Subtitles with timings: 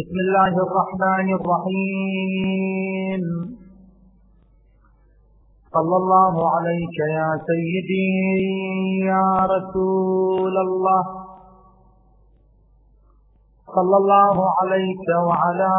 [0.00, 3.22] بسم الله الرحمن الرحيم.
[5.72, 8.12] صلى الله عليك يا سيدي
[9.04, 11.04] يا رسول الله.
[13.76, 15.72] صلى الله عليك وعلى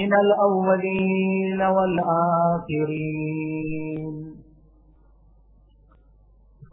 [0.07, 3.07] من الأولين والآخرين.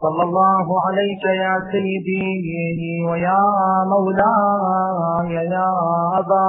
[0.02, 3.44] صلى الله عليك يا سيدي ويا
[3.86, 5.70] مولاي يا
[6.18, 6.46] أبا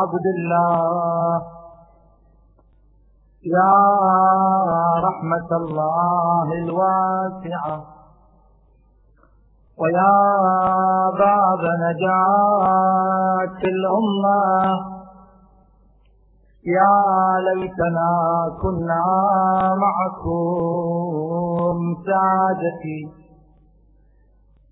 [0.00, 1.42] عبد الله.
[3.44, 3.76] يا
[5.08, 7.76] رحمة الله الواسعة.
[9.78, 10.16] ويا
[11.18, 14.91] باب نجاة الأمة.
[16.66, 18.10] يا ليتنا
[18.62, 19.04] كنا
[19.84, 23.00] معكم سادتي.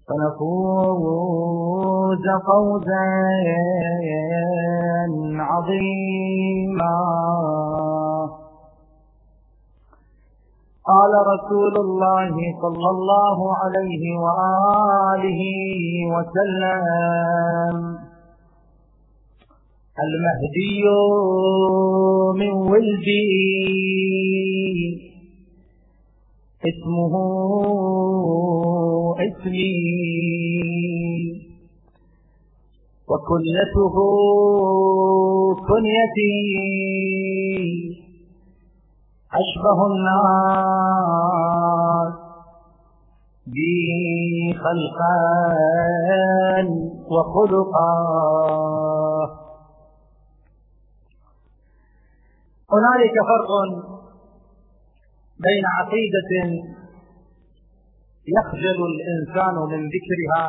[0.08, 1.44] فنفوز
[2.47, 3.08] فوزا
[5.41, 6.97] عظيما.
[10.86, 15.41] قال رسول الله صلى الله عليه وآله
[16.14, 17.75] وسلم
[19.98, 20.83] المهدي
[22.38, 23.27] من ولدي.
[26.60, 27.12] اسمه
[29.19, 29.74] اسمي.
[33.08, 33.94] وكنيته
[35.69, 36.34] كنيتي.
[39.32, 40.70] أشبه الناس
[43.47, 45.14] بي خلقا
[47.10, 48.00] وخلقا
[52.72, 53.50] هنالك فرق
[55.46, 56.32] بين عقيدة
[58.36, 60.44] يخجل الإنسان من ذكرها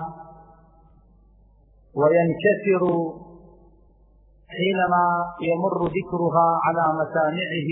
[1.96, 2.84] وينكسر
[4.50, 5.06] حينما
[5.42, 7.72] يمر ذكرها على مسامعه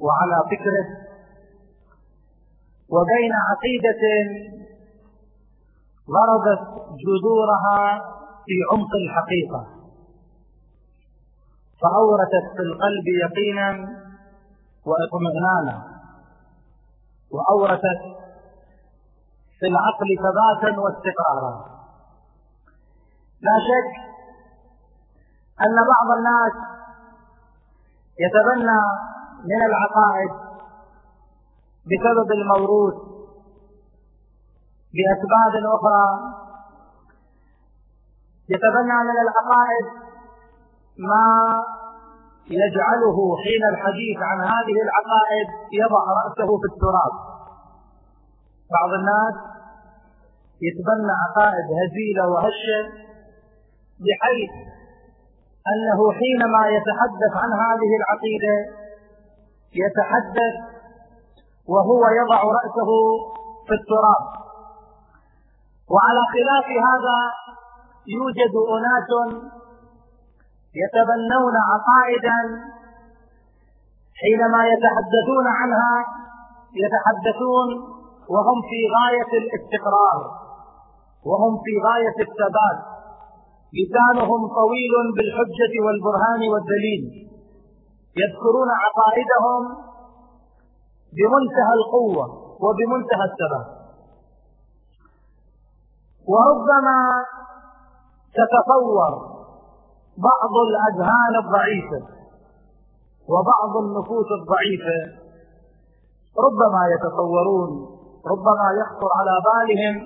[0.00, 0.86] وعلى فكره.
[2.88, 4.02] وبين عقيدة
[6.14, 6.62] غربت
[7.04, 8.00] جذورها
[8.46, 9.79] في عمق الحقيقة.
[11.82, 13.68] فأورثت في القلب يقينا
[14.86, 15.76] واطمئنانا.
[17.30, 18.02] وأورثت
[19.58, 21.80] في العقل ثباتا واستقرارا.
[23.40, 23.92] لا شك
[25.60, 26.52] أن بعض الناس
[28.18, 28.80] يتبنى
[29.44, 30.30] من العقائد
[31.86, 32.94] بسبب الموروث
[34.94, 36.06] بأسباب أخرى.
[38.48, 40.09] يتبنى من العقائد
[41.00, 41.26] ما
[42.50, 47.14] يجعله حين الحديث عن هذه العقائد يضع رأسه في التراب.
[48.76, 49.34] بعض الناس
[50.66, 52.80] يتبنى عقائد هزيلة وهشة
[54.04, 54.52] بحيث
[55.72, 58.56] أنه حينما يتحدث عن هذه العقيدة
[59.82, 60.54] يتحدث
[61.68, 62.90] وهو يضع رأسه
[63.66, 64.24] في التراب.
[65.92, 67.18] وعلى خلاف هذا
[68.06, 69.10] يوجد أناس
[70.74, 72.38] يتبنون عقائدا
[74.20, 76.04] حينما يتحدثون عنها
[76.82, 77.68] يتحدثون
[78.28, 80.18] وهم في غاية الاستقرار
[81.26, 82.78] وهم في غاية الثبات.
[83.78, 87.02] لسانهم طويل بالحجة والبرهان والدليل
[88.22, 89.62] يذكرون عقائدهم
[91.16, 92.26] بمنتهى القوة
[92.62, 93.80] وبمنتهى الثبات.
[96.28, 97.24] وربما
[98.34, 99.39] تتصور
[100.28, 102.00] بعض الأذهان الضعيفة
[103.28, 105.20] وبعض النفوس الضعيفة.
[106.38, 107.70] ربما يتصورون
[108.26, 109.96] ربما يخطر على بالهم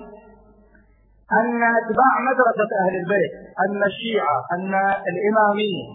[1.31, 4.73] أن أتباع مدرسة أهل البيت أن الشيعة أن
[5.11, 5.85] الإمامية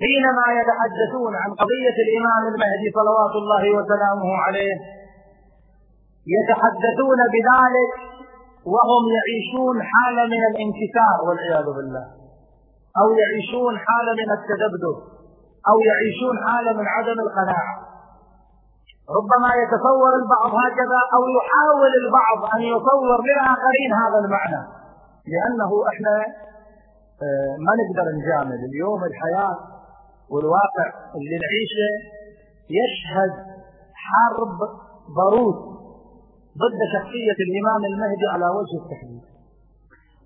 [0.00, 4.76] حينما يتحدثون عن قضية الإمام المهدي صلوات الله وسلامه عليه
[6.36, 7.90] يتحدثون بذلك
[8.66, 12.17] وهم يعيشون حالة من الانكسار والعياذ بالله.
[13.00, 14.96] أو يعيشون حالة من التذبذب
[15.70, 17.74] أو يعيشون حالة من عدم القناعة.
[19.18, 24.62] ربما يتصور البعض هكذا أو يحاول البعض أن يصور للآخرين هذا المعنى.
[25.32, 26.14] لأنه إحنا
[27.22, 28.58] آه، ما نقدر نجامل.
[28.70, 29.56] اليوم الحياة
[30.30, 30.86] والواقع
[31.16, 31.90] اللي نعيشه
[32.80, 33.32] يشهد
[34.04, 34.58] حرب
[35.20, 35.58] ضروس
[36.62, 39.22] ضد شخصية الإمام المهدي على وجه التحديد.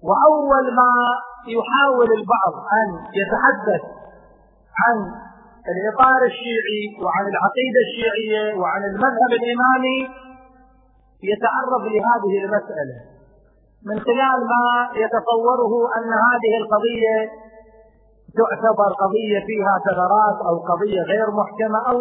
[0.03, 0.93] وأول ما
[1.57, 2.89] يحاول البعض أن
[3.21, 3.83] يتحدث
[4.83, 4.97] عن
[5.73, 9.99] الإطار الشيعي وعن العقيدة الشيعية وعن المذهب الإمامي
[11.23, 12.97] يتعرض لهذه المسألة.
[13.87, 14.67] من خلال ما
[15.03, 17.17] يتصوره أن هذه القضية
[18.39, 21.99] تعتبر قضية فيها ثغرات أو قضية غير محكمة أو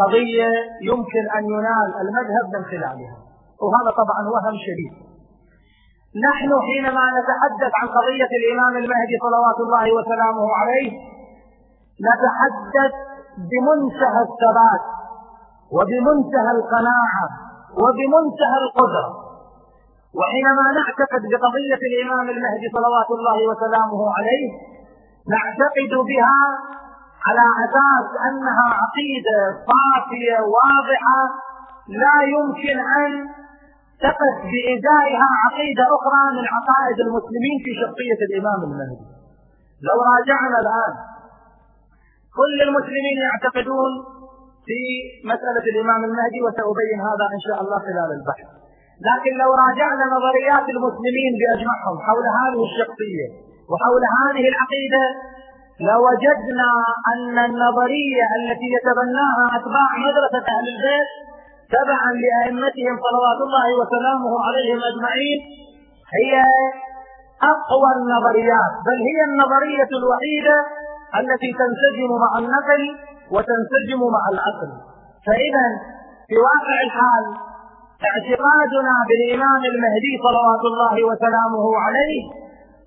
[0.00, 0.48] قضية
[0.82, 3.16] يمكن أن ينال المذهب من خلالها.
[3.62, 5.03] وهذا طبعا وهم شديد.
[6.22, 10.92] نحن حينما نتحدث عن قضية الإمام المهدي صلوات الله وسلامه عليه
[12.08, 12.92] نتحدث
[13.50, 14.84] بمنتهى الثبات
[15.76, 17.24] وبمنتهى القناعة
[17.82, 19.08] وبمنتهى القدرة.
[20.18, 24.46] وحينما نعتقد بقضية الإمام المهدي صلوات الله وسلامه عليه
[25.34, 26.40] نعتقد بها
[27.26, 29.38] على أساس أنها عقيدة
[29.70, 31.20] صافية واضحة
[32.02, 33.10] لا يمكن أن
[34.00, 39.06] تقف بإزائها عقيدة أخرى من عقائد المسلمين في شخصية الإمام المهدي.
[39.88, 40.92] لو راجعنا الآن
[42.38, 43.92] كل المسلمين يعتقدون
[44.66, 44.80] في
[45.32, 48.48] مسألة الإمام المهدي وسأبين هذا إن شاء الله خلال البحث.
[49.08, 53.28] لكن لو راجعنا نظريات المسلمين بأجمعهم حول هذه الشخصية
[53.70, 55.04] وحول هذه العقيدة
[55.80, 56.70] لوجدنا
[57.12, 61.10] أن النظرية التي يتبناها أتباع مدرسة أهل البيت
[61.76, 65.38] تبعا لأئمتهم صلوات الله وسلامه عليهم أجمعين
[66.18, 66.32] هي
[67.52, 70.56] أقوى النظريات بل هي النظرية الوحيدة
[71.20, 72.82] التي تنسجم مع النقل
[73.34, 74.70] وتنسجم مع العقل.
[75.26, 75.66] فإذا
[76.28, 77.24] في واقع الحال
[78.10, 82.22] اعتقادنا بالإمام المهدي صلوات الله وسلامه عليه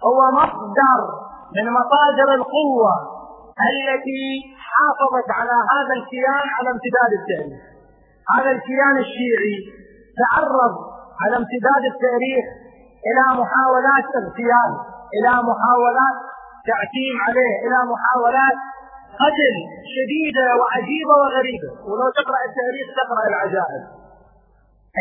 [0.07, 0.99] هو مصدر
[1.55, 2.93] من مصادر القوة
[3.71, 4.25] التي
[4.69, 7.76] حافظت على هذا الكيان على امتداد التاريخ
[8.33, 9.57] هذا الكيان الشيعي
[10.21, 10.73] تعرض
[11.21, 12.45] على امتداد التاريخ
[13.07, 14.71] إلى محاولات اغتيال
[15.17, 16.17] إلى محاولات
[16.69, 18.57] تعتيم عليه إلى محاولات
[19.23, 19.55] قتل
[19.95, 21.69] شديدة وعجيبة وغريبة.
[21.89, 23.83] ولو تقرأ التاريخ تقرأ العجائب.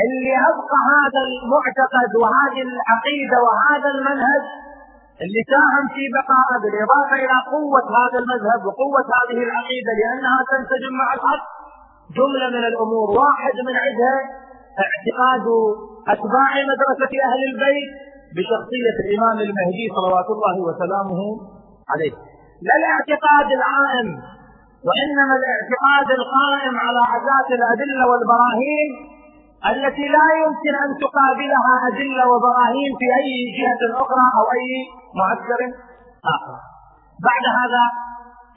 [0.02, 4.44] اللي أبقى هذا المعتقد وهذه العقيدة وهذا المنهج
[5.24, 11.08] اللي ساهم في بقائه بالإضافة إلى قوة هذا المذهب وقوة هذه العقيدة لأنها تنسجم مع
[11.16, 11.44] الحق
[12.18, 13.06] جملة من الأمور.
[13.10, 14.18] واحد من عدها
[14.84, 15.46] اعتقاد
[16.12, 17.90] أتباع مدرسة أهل البيت
[18.36, 21.20] بشخصية الإمام المهدي صلوات الله وسلامه
[21.92, 22.12] عليه.
[22.66, 24.08] لا الاعتقاد العائم
[24.88, 28.90] وإنما الاعتقاد القائم على عزات الأدلة والبراهين
[29.72, 34.68] التي لا يمكن أن تقابلها أدلة وبراهين في أي جهة أخرى أو أي
[35.20, 35.60] معسكر
[36.34, 36.56] آخر.
[37.28, 37.84] بعد هذا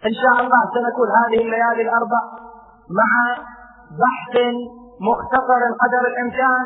[0.08, 2.22] إن شاء الله سنكون هذه الليالي الأربع
[3.00, 3.12] مع
[4.04, 4.34] بحث
[5.10, 6.66] مختصر قدر الإمكان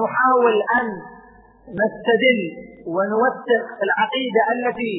[0.00, 0.86] نحاول أن
[1.80, 2.40] نستدل
[2.94, 4.94] ونوثق العقيدة التي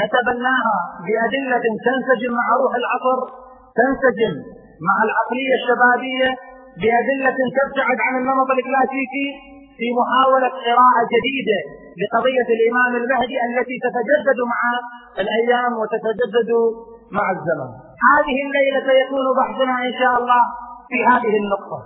[0.00, 3.18] نتبناها بأدلة تنسجم مع روح العصر
[3.80, 4.34] تنسجم
[4.88, 6.28] مع العقلية الشبابية
[6.80, 9.28] بأدلة تبتعد عن النمط الكلاسيكي
[9.78, 11.60] في محاولة قراءة جديدة
[12.00, 14.60] لقضية الإمام المهدي التي تتجدد مع
[15.22, 16.50] الأيام وتتجدد
[17.18, 17.70] مع الزمن.
[18.10, 20.42] هذه الليلة سيكون بحثنا إن شاء الله
[20.90, 21.78] في هذه النقطة.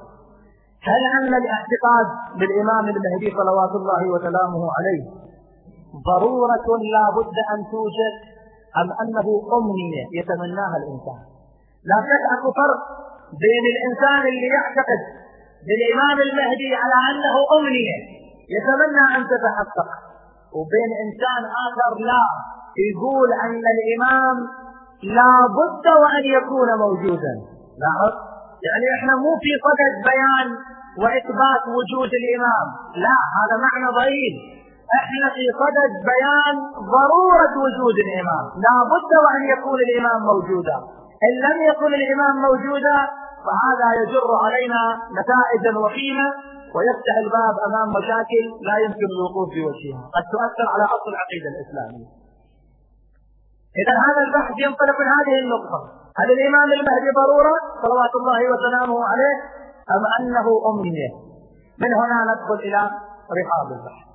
[0.91, 2.07] هل أن الاعتقاد
[2.39, 5.03] بالإمام المهدي صلوات الله وسلامه عليه
[6.11, 8.15] ضرورة لا بد أن توجد
[8.81, 9.27] أم أنه
[9.59, 11.21] أمنية يتمناها الإنسان؟
[11.91, 12.81] لا شك أكو فرق
[13.45, 15.01] بين الإنسان اللي يعتقد
[15.67, 17.99] بالإمام المهدي على أنه أمنية
[18.57, 19.91] يتمنى أن تتحقق
[20.57, 22.25] وبين إنسان آخر لا
[22.89, 24.37] يقول أن الإمام
[25.19, 27.35] لا بد وأن يكون موجودا.
[27.83, 28.13] لاحظ؟
[28.67, 30.49] يعني إحنا مو في صدد بيان
[31.03, 32.67] وإثبات وجود الإمام.
[33.05, 34.35] لا هذا معنى ضئيل.
[35.01, 36.57] إحنا في صدد بيان
[36.97, 38.45] ضرورة وجود الإمام.
[38.67, 40.77] لا بد وأن يكون الإمام موجودا.
[41.27, 42.99] إن لم يكن الإمام موجودا
[43.45, 44.83] فهذا يجر علينا
[45.19, 46.29] نتائجا وخيمة
[46.75, 50.05] ويفتح الباب أمام مشاكل لا يمكن الوقوف في وجهها.
[50.17, 52.24] قد تؤثر على أصل العقيدة الإسلامية.
[53.83, 55.79] إذا هذا البحث ينطلق من هذه النقطة
[56.19, 59.35] هل الإمام المهدي ضرورة؟ صلوات الله وسلامه عليه
[59.95, 61.11] أم أنه أمنية؟
[61.83, 62.91] من هنا ندخل إلى
[63.39, 64.07] رحاب البحث.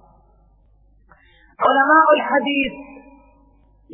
[1.66, 2.74] علماء الحديث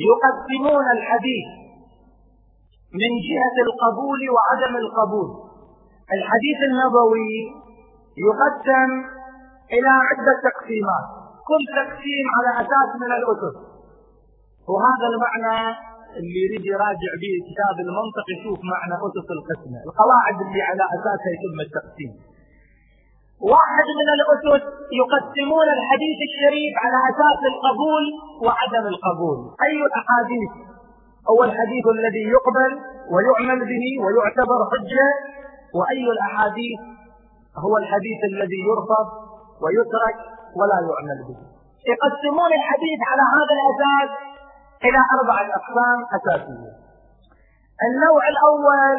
[0.09, 1.47] يقسمون الحديث
[3.01, 5.29] من جهة القبول وعدم القبول.
[6.17, 7.33] الحديث النبوي
[8.27, 8.91] يقسم
[9.75, 11.05] إلى عدة تقسيمات
[11.49, 13.74] كل تقسيم على أساس من الأسس.
[14.73, 15.57] وهذا المعنى
[16.19, 21.57] اللي يريد يراجع به كتاب المنطق يشوف معنى أسس القسمة القواعد اللي على أساسها يتم
[21.67, 22.11] التقسيم.
[23.51, 24.63] واحد من الأسس
[25.01, 28.03] يقسمون الحديث الشريف على أساس القبول
[28.45, 29.39] وعدم القبول.
[29.65, 30.51] أي الأحاديث؟
[31.31, 32.71] هو الحديث الذي يقبل
[33.13, 35.07] ويعمل به ويعتبر حجة.
[35.77, 36.79] وأي الأحاديث؟
[37.65, 39.07] هو الحديث الذي يرفض
[39.63, 40.17] ويترك
[40.59, 41.39] ولا يعمل به.
[41.93, 44.09] يقسمون الحديث على هذا الأساس
[44.85, 46.73] إلى أربعة أقسام أساسية.
[47.87, 48.97] النوع الأول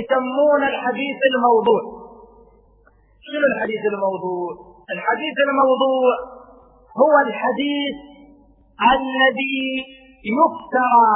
[0.00, 1.82] يسمون الحديث الموضوع.
[3.24, 4.50] شنو الحديث الموضوع؟
[4.94, 6.12] الحديث الموضوع
[7.02, 7.96] هو الحديث
[8.94, 9.62] الذي
[10.36, 11.12] يفترى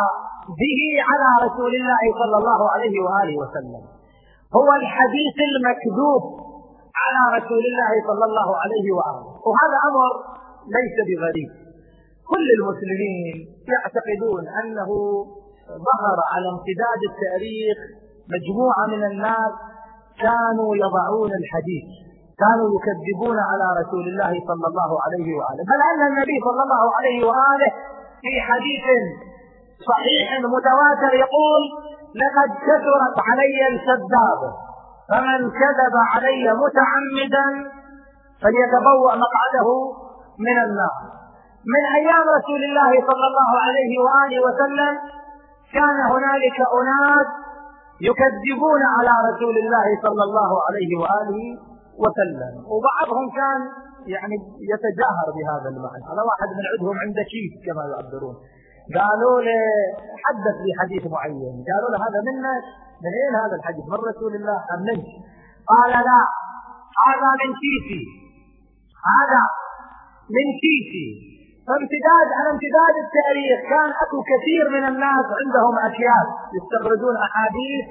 [0.60, 3.82] به على رسول الله صلى الله عليه وآله وسلم.
[4.58, 6.22] هو الحديث المكذوب
[7.02, 10.10] على رسول الله صلى الله عليه وآله وهذا أمر
[10.76, 11.63] ليس بغريب.
[12.30, 13.36] كل المسلمين
[13.74, 14.90] يعتقدون أنه
[15.88, 17.78] ظهر على امتداد التاريخ
[18.34, 19.52] مجموعة من الناس
[20.24, 21.86] كانوا يضعون الحديث
[22.42, 25.62] كانوا يكذبون على رسول الله صلى الله عليه وآله.
[25.70, 27.70] بل أن النبي صلى الله عليه وآله
[28.22, 28.86] في حديث
[29.90, 31.62] صحيح متواتر يقول
[32.22, 34.40] لقد كثرت علي الكذاب
[35.08, 37.46] فمن كذب علي متعمدا
[38.42, 39.68] فليتبوأ مقعده
[40.38, 41.23] من النار.
[41.72, 44.92] من أيام رسول الله صلى الله عليه وآله وسلم
[45.72, 47.28] كان هنالك أناس
[48.08, 51.40] يكذبون على رسول الله صلى الله عليه وآله
[52.02, 52.54] وسلم.
[52.72, 53.60] وبعضهم كان
[54.14, 54.36] يعني
[54.72, 56.04] يتجاهر بهذا المعنى.
[56.12, 58.36] هذا واحد من عندهم عنده كيس كما يعبرون.
[58.98, 59.60] قالوا له
[60.24, 61.54] حدث لي حديث معين.
[61.70, 62.64] قالوا له هذا منك
[63.04, 65.06] من اين هذا الحديث؟ من رسول الله أم منك
[65.72, 66.20] قال لا
[67.04, 68.02] هذا من كيسي
[69.10, 69.42] هذا
[70.36, 71.33] من كيسي
[71.68, 73.56] فامتداد على امتداد التاريخ.
[73.72, 77.84] كان أكو كثير من الناس عندهم اكياس يستخرجون أحاديث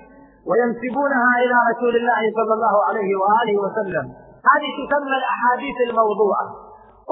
[0.50, 4.06] وينسبونها إلى رسول الله صلى الله عليه وآله وسلم.
[4.52, 6.46] هذه تسمى الأحاديث الموضوعة.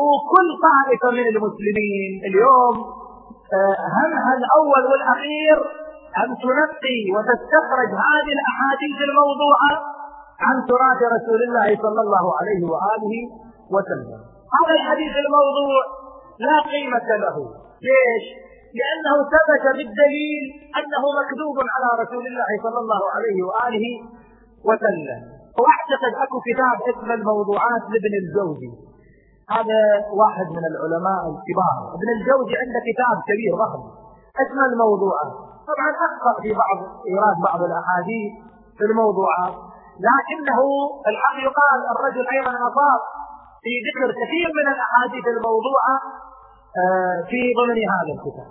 [0.07, 2.75] وكل طائفة من المسلمين اليوم
[3.57, 5.57] آه، همها الأول والأخير
[6.21, 9.71] أن تنقي وتستخرج هذه الأحاديث الموضوعة
[10.45, 13.13] عن تراث رسول الله صلى الله عليه وآله
[13.75, 14.19] وسلم.
[14.57, 15.81] هذا الحديث الموضوع
[16.45, 17.37] لا قيمة له،
[17.87, 18.25] ليش؟
[18.79, 20.43] لأنه ثبت بالدليل
[20.79, 23.85] أنه مكذوب على رسول الله صلى الله عليه وآله
[24.67, 25.21] وسلم.
[25.61, 28.71] واعتقد أكو كتاب اسمه الموضوعات لابن الجوزي.
[29.55, 29.81] هذا
[30.21, 31.79] واحد من العلماء الكبار.
[31.97, 33.83] ابن الجوزي عنده كتاب كبير ضخم
[34.43, 35.33] اسمه الموضوعات.
[35.71, 36.77] طبعا أخطأ في بعض
[37.09, 38.31] إيراد بعض الأحاديث
[38.77, 39.55] في الموضوعات.
[40.07, 40.59] لكنه
[41.11, 43.01] الحق يقال الرجل أيضا أصاب
[43.63, 46.30] في ذكر كثير من الأحاديث الموضوعة آه،
[47.29, 48.49] في ضمن هذا الكتاب.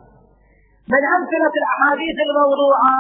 [0.95, 2.97] من أمثلة الأحاديث الموضوعة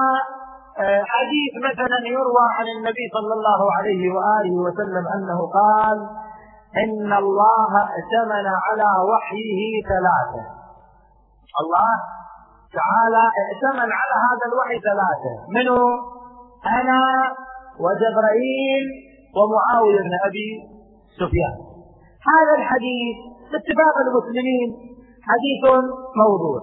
[0.78, 5.98] آه، حديث مثلا يروى عن النبي صلى الله عليه وآله وسلم أنه قال
[6.84, 9.60] إن الله ائتمن على وحيه
[9.92, 10.42] ثلاثة.
[11.60, 11.92] الله
[12.78, 15.32] تعالى ائتمن على هذا الوحي ثلاثة.
[15.56, 15.78] منه
[16.80, 17.00] أنا
[17.84, 18.84] وجبرائيل
[19.36, 20.48] ومعاوية بن أبي
[21.20, 21.56] سفيان.
[22.30, 23.16] هذا الحديث
[23.52, 24.68] باتفاق المسلمين
[25.30, 25.62] حديث
[26.22, 26.58] موضوع.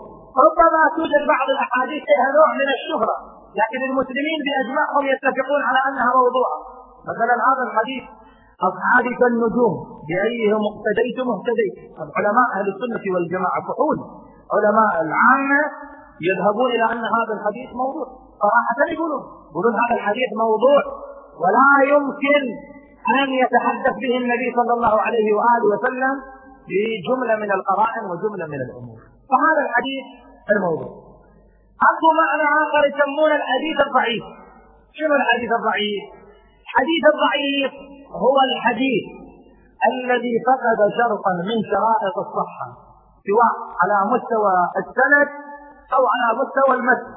[0.46, 3.16] ربما توجد بعض الأحاديث فيها نوع من الشهرة
[3.60, 6.58] لكن المسلمين بأجمعهم يتفقون على أنها موضوعه
[7.10, 8.04] مثلا هذا الحديث
[8.70, 9.74] أصحاب النجوم
[10.08, 11.76] بأيهم اقتديتم اهتديت
[12.18, 13.98] علماء أهل السنة والجماعة فحول.
[14.56, 15.62] علماء العامة
[16.28, 18.08] يذهبون إلى أن هذا الحديث موضوع.
[18.44, 20.82] صراحة يقولون يقولون هذا الحديث موضوع
[21.44, 22.44] ولا يمكن
[23.20, 26.14] أن يتحدث به النبي صلى الله عليه وآله وسلم
[26.70, 29.00] بجملة من القرائن وجملة من الأمور.
[29.30, 30.06] فهذا الحديث
[30.54, 30.92] الموضوع.
[31.90, 34.24] أكو معنى آخر يسمون الحديث الضعيف.
[34.98, 36.04] شنو الحديث الضعيف؟
[36.66, 37.72] الحديث الضعيف
[38.24, 39.06] هو الحديث
[39.92, 42.68] الذي فقد شرطا من شرائط الصحة
[43.28, 45.30] سواء على مستوى السند
[45.96, 47.12] أو على مستوى المتن.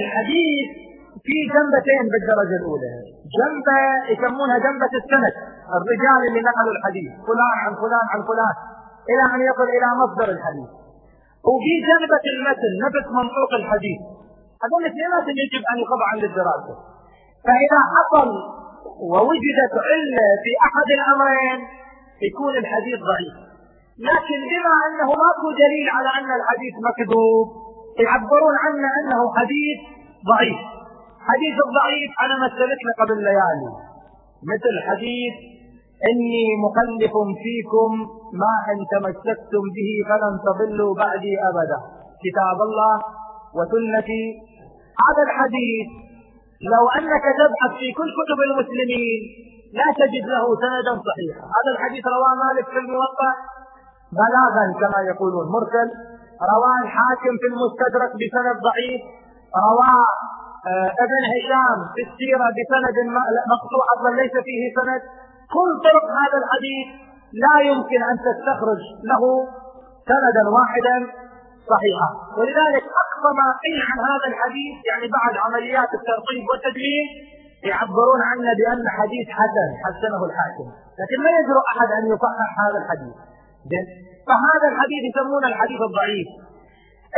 [0.00, 0.89] الحديث
[1.26, 2.92] في جنبتين بالدرجة الأولى.
[3.38, 3.78] جنبة
[4.12, 5.34] يسمونها جنبة السند
[5.76, 8.54] الرجال اللي نقلوا الحديث فلان عن فلان عن فلان
[9.10, 10.70] إلى أن يصل إلى مصدر الحديث.
[11.50, 14.00] وفي جنبة المتن نفس منطوق الحديث.
[14.62, 15.12] هذول الاثنين
[15.44, 16.74] يجب أن يخضعا للدراسة.
[17.46, 18.28] فإذا حصل
[19.12, 21.58] ووجدت علة في أحد الأمرين
[22.28, 23.34] يكون الحديث ضعيف.
[24.08, 27.46] لكن بما أنه ماكو دليل على أن الحديث مكذوب
[28.04, 29.78] يعبرون عنه أنه حديث
[30.30, 30.60] ضعيف.
[31.28, 33.70] حديث الضعيف أنا مثلتنا قبل ليالي.
[34.52, 35.34] مثل حديث
[36.10, 37.90] إني مخلف فيكم
[38.42, 41.78] ما إن تمسكتم به فلن تضلوا بعدي أبدا.
[42.24, 42.94] كتاب الله
[43.56, 44.24] وسنتي.
[45.04, 45.88] هذا الحديث
[46.72, 49.20] لو أنك تبحث في كل كتب المسلمين
[49.78, 51.44] لا تجد له سندا صحيحا.
[51.56, 53.32] هذا الحديث رواه مالك في الموطأ.
[54.18, 55.88] بلاغا كما يقولون مرسل.
[56.54, 59.02] رواه الحاكم في المستدرك بسند ضعيف.
[59.68, 60.08] رواه
[61.04, 62.96] ابن هشام في السيرة بسند
[63.54, 65.02] مقطوع أصلا ليس فيه سند.
[65.56, 66.88] كل طرق هذا الحديث
[67.44, 69.22] لا يمكن أن تستخرج له
[70.10, 70.96] سندا واحدا
[71.72, 72.10] صحيحا.
[72.38, 77.06] ولذلك أقصى ما قيل عن هذا الحديث يعني بعد عمليات الترطيب والتدليل
[77.70, 80.68] يعبرون عنه بأن حديث حسن حسنه الحاكم.
[81.00, 83.16] لكن ما يجرؤ أحد أن يصحح هذا الحديث؟
[84.28, 86.28] فهذا الحديث يسمونه الحديث الضعيف.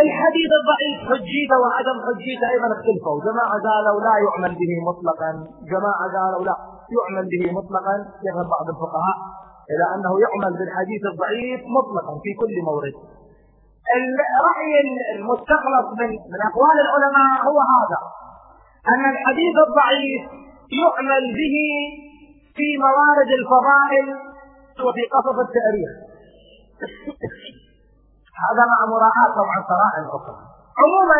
[0.01, 3.17] الحديث الضعيف حجيته وعدم حجيته أيضا اختلفوا.
[3.29, 5.31] جماعة قالوا لا يعمل به مطلقا.
[5.73, 6.57] جماعة قالوا لا
[6.97, 7.97] يعمل به مطلقا.
[8.27, 9.17] يذهب بعض الفقهاء
[9.73, 12.97] إلى أنه يعمل بالحديث الضعيف مطلقا في كل مورد.
[13.97, 14.73] الراي
[15.17, 18.01] المستخلص من من أقوال العلماء هو هذا
[18.93, 20.23] أن الحديث الضعيف
[20.83, 21.57] يعمل به
[22.57, 24.07] في موارد الفضائل
[24.87, 25.91] وفي قصص التاريخ.
[28.53, 30.37] هذا مع مراعاة طبعا صراحة أخرى.
[30.83, 31.19] عموما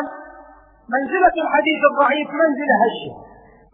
[0.95, 3.13] منزلة الحديث الضعيف منزلة هشة.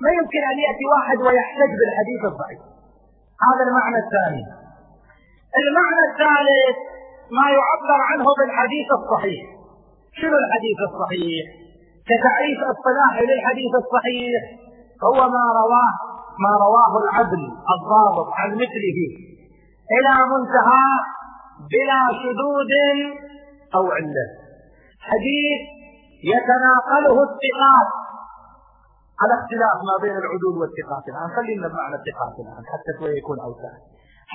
[0.03, 2.63] ما يمكن أن يأتي واحد ويحتج بالحديث الضعيف.
[3.47, 4.45] هذا المعنى الثاني.
[5.63, 6.79] المعنى الثالث
[7.39, 9.45] ما يعبر عنه بالحديث الصحيح.
[10.19, 11.45] شنو الحديث الصحيح؟
[12.11, 14.41] كتعريف اصطلاحي للحديث الصحيح.
[15.09, 15.93] هو ما رواه
[16.45, 18.99] ما رواه العدل الضابط عن مثله.
[19.97, 20.87] إلى منتهى
[21.73, 22.73] بلا شذوذ
[23.75, 24.27] أو علة
[25.09, 25.61] حديث
[26.35, 27.91] يتناقله الثقات.
[29.23, 31.05] على اختلاف ما بين العدول والثقات.
[31.13, 33.73] الآن خلينا بمعنى الثقات الآن حتى شوي يكون أوسع.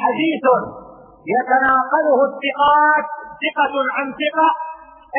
[0.03, 0.45] حديث
[1.35, 3.07] يتناقله الثقات
[3.43, 4.49] ثقة عن ثقة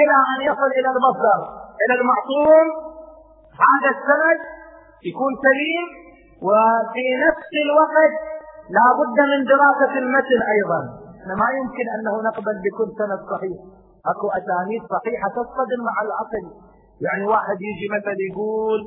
[0.00, 1.40] إلى أن يصل إلى المصدر
[1.82, 2.66] إلى المعصوم.
[3.64, 4.40] هذا السند
[5.10, 5.86] يكون سليم
[6.48, 8.14] وفي نفس الوقت
[8.76, 10.80] لا بد من دراسة المتن أيضا.
[11.40, 13.58] ما يمكن أنه نقبل بكل سند صحيح.
[14.10, 16.44] أكو أسانيد صحيحة تصطدم مع العقل
[17.06, 18.80] يعني واحد يجي مثلا يقول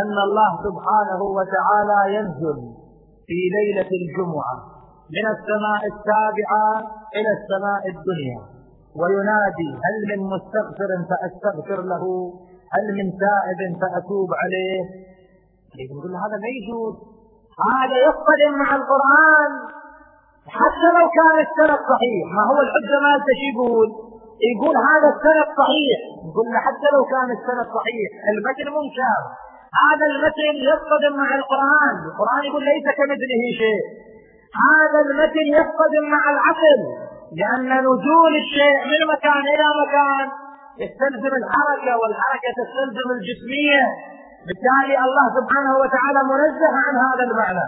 [0.00, 2.58] أن الله سبحانه وتعالى ينزل
[3.26, 4.56] في ليلة الجمعة
[5.16, 6.66] من السماء السابعة
[7.16, 8.40] إلى السماء الدنيا
[9.00, 12.04] وينادي هل من مستغفر فأستغفر له
[12.74, 14.82] هل من تائب فأتوب عليه.
[15.84, 16.94] يقول هذا ما يجوز.
[17.68, 19.52] هذا يصطدم مع القرآن.
[20.48, 23.12] حتى لو كان السند صحيح ما هو الحجة ما
[23.50, 24.05] يقول؟
[24.50, 25.98] يقول هذا السند صحيح.
[26.28, 29.20] يقول حتى لو كان السند صحيح المتن منكر.
[29.84, 31.94] هذا المتن يصطدم مع القرآن.
[32.10, 33.82] القرآن يقول ليس كمثله شيء.
[34.66, 36.80] هذا المتن يصطدم مع العقل.
[37.38, 40.26] لأن نزول الشيء من مكان إلى مكان
[40.82, 43.82] يستلزم الحركة والحركة تستلزم الجسمية.
[44.46, 47.66] بالتالي الله سبحانه وتعالى منزه عن هذا المعنى.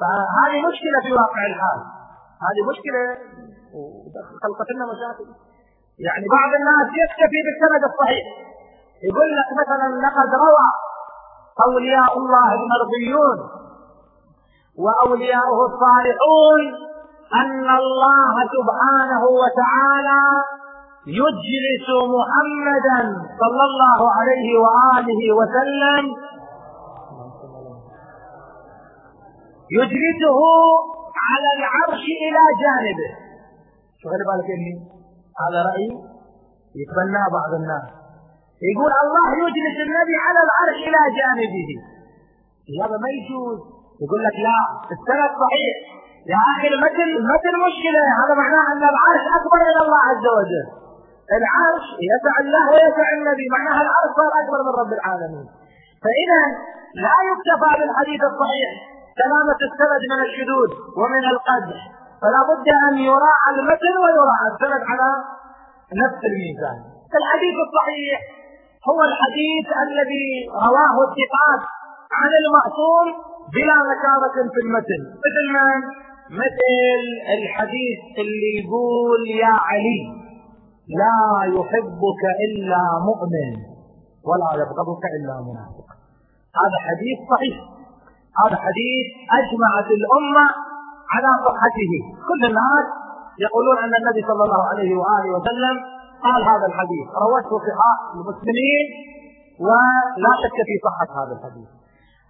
[0.00, 1.80] فهذه مشكلة في واقع الحال.
[2.46, 3.02] هذه مشكلة.
[3.74, 5.28] وخلقت لنا مشاكل.
[5.98, 8.24] يعني بعض الناس يكتفي بالسند الصحيح.
[9.08, 10.68] يقول لك مثلا لقد روى
[11.66, 13.38] أولياء الله المرضيون
[14.78, 16.62] وأولياؤه الصالحون
[17.34, 20.22] أن الله سبحانه وتعالى
[21.06, 23.00] يجلس محمدا
[23.40, 26.04] صلى الله عليه وآله وسلم
[29.70, 30.40] يجلسه
[31.28, 33.10] على العرش إلى جانبه.
[34.00, 34.48] شو خلي بالك
[35.42, 35.88] هذا رأي
[36.80, 37.84] يتبناه بعض الناس.
[38.70, 41.70] يقول الله يجلس النبي على العرش إلى جانبه.
[42.82, 43.58] هذا ما يجوز.
[44.04, 44.58] يقول لك لا
[44.94, 45.76] السند صحيح.
[46.32, 50.66] يا أخي المثل المثل مشكلة هذا معناه أن العرش أكبر من الله عز وجل.
[51.38, 53.46] العرش يسع الله ويسع النبي.
[53.56, 55.46] معناها العرش صار أكبر من رب العالمين.
[56.04, 56.40] فإذا
[57.04, 58.70] لا يكتفى بالحديث الصحيح.
[59.20, 60.70] سلامة السند من الشذوذ
[61.00, 61.80] ومن القدح.
[62.24, 65.10] فلا بد أن يراعى المتن ويراعى السند على
[66.02, 66.78] نفس الميزان.
[67.20, 68.18] الحديث الصحيح
[68.88, 70.28] هو الحديث الذي
[70.68, 71.62] رواه الثقات
[72.20, 73.06] عن المعصوم
[73.54, 75.80] بلا نكارة في المتن مثل من؟
[76.42, 77.00] مثل
[77.36, 80.02] الحديث اللي يقول يا علي
[81.02, 81.20] لا
[81.56, 83.52] يحبك إلا مؤمن
[84.28, 85.88] ولا يبغضك إلا منافق.
[86.60, 87.56] هذا حديث صحيح.
[88.40, 89.06] هذا حديث
[89.38, 90.46] أجمعت الأمة
[91.14, 91.92] على صحته
[92.28, 92.86] كل الناس
[93.46, 95.76] يقولون أن النبي صلى الله عليه وآله وسلم
[96.26, 97.06] قال هذا الحديث.
[97.24, 98.86] روته صحاح المسلمين
[99.66, 101.68] ولا شك في صحة هذا الحديث.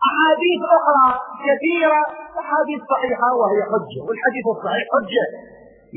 [0.08, 1.06] أحاديث أخرى
[1.46, 2.00] كثيرة
[2.42, 5.26] أحاديث صحيحة وهي حجة والحديث الصحيح حجة.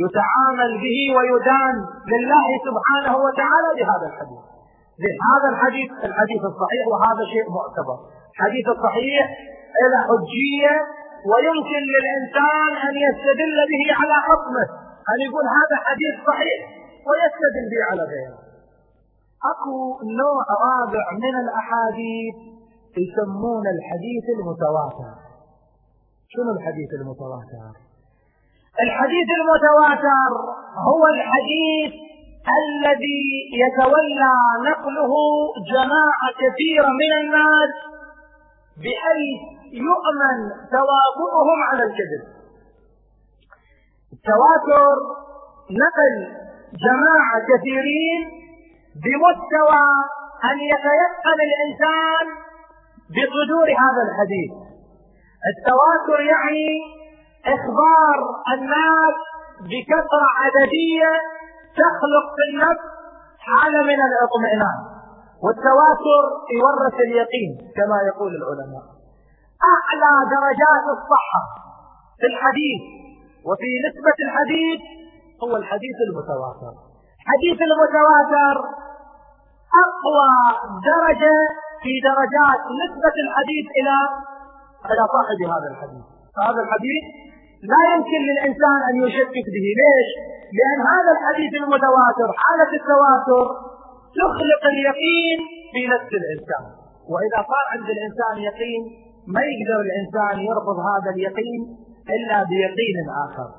[0.04, 1.76] يتعامل به ويدان
[2.14, 4.44] لله سبحانه وتعالى بهذا الحديث.
[5.32, 7.98] هذا الحديث الحديث الصحيح وهذا شيء معتبر.
[8.34, 9.24] الحديث الصحيح
[9.84, 10.74] إلى حجية
[11.30, 14.66] ويمكن للإنسان أن يستدل به على حكمه
[15.12, 16.60] أن يقول هذا حديث صحيح
[17.08, 18.40] ويستدل به على غيره.
[19.52, 19.76] أكو
[20.24, 22.36] نوع رابع من الأحاديث
[23.04, 25.12] يسمون الحديث المتواتر.
[26.34, 27.74] شنو الحديث المتواتر؟
[28.86, 30.32] الحديث المتواتر
[30.90, 31.94] هو الحديث
[32.62, 33.24] الذي
[33.64, 34.36] يتولى
[34.70, 35.14] نقله
[35.74, 37.74] جماعة كثيرة من الناس
[38.84, 40.38] بحيث يؤمن
[40.72, 42.24] تواطؤهم على الكذب.
[44.14, 44.96] التواتر
[45.84, 46.14] نقل
[46.86, 48.22] جماعة كثيرين
[49.04, 49.86] بمستوى
[50.50, 52.26] أن يتيقن الإنسان
[53.16, 54.52] بصدور هذا الحديث.
[55.52, 56.68] التواتر يعني
[57.46, 58.18] إخبار
[58.54, 59.18] الناس
[59.70, 61.14] بكثرة عددية
[61.82, 62.86] تخلق في النفس
[63.40, 64.80] حالة من الاطمئنان.
[65.44, 66.24] والتواتر
[66.60, 68.97] يورث اليقين كما يقول العلماء.
[69.76, 71.42] أعلى درجات الصحة
[72.20, 72.82] في الحديث.
[73.48, 74.82] وفي نسبة الحديث
[75.44, 76.74] هو الحديث المتواتر.
[77.30, 78.56] حديث المتواتر
[79.86, 80.34] أقوى
[80.92, 81.36] درجة
[81.84, 83.98] في درجات نسبة الحديث إلى
[84.92, 86.06] إلى صاحب هذا الحديث.
[86.36, 87.04] فهذا الحديث
[87.72, 89.68] لا يمكن للإنسان أن يشكك به.
[89.82, 90.10] ليش؟
[90.58, 93.46] لأن هذا الحديث المتواتر حالة التواتر
[94.20, 95.40] تخلق اليقين
[95.74, 96.64] في نفس الإنسان.
[97.12, 101.62] وإذا صار عند الإنسان يقين ما يقدر الإنسان يرفض هذا اليقين
[102.16, 103.50] إلا بيقين آخر.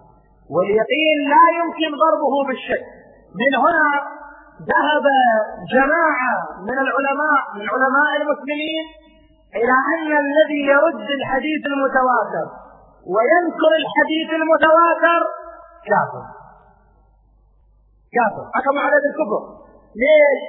[0.55, 2.85] واليقين لا يمكن ضربه بالشك.
[3.41, 3.89] من هنا
[4.71, 5.07] ذهب
[5.75, 6.35] جماعة
[6.69, 8.85] من العلماء من علماء المسلمين
[9.61, 12.47] إلى أن الذي يرد الحديث المتواتر
[13.15, 15.21] وينكر الحديث المتواتر
[15.89, 16.25] كافر.
[18.17, 18.45] كافر.
[18.55, 19.43] حكم على الكفر.
[20.03, 20.41] ليش؟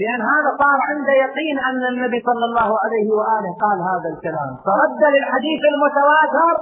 [0.00, 4.50] لأن هذا صار عنده يقين أن النبي صلى الله عليه وآله قال هذا الكلام.
[4.68, 6.52] فرد للحديث المتواتر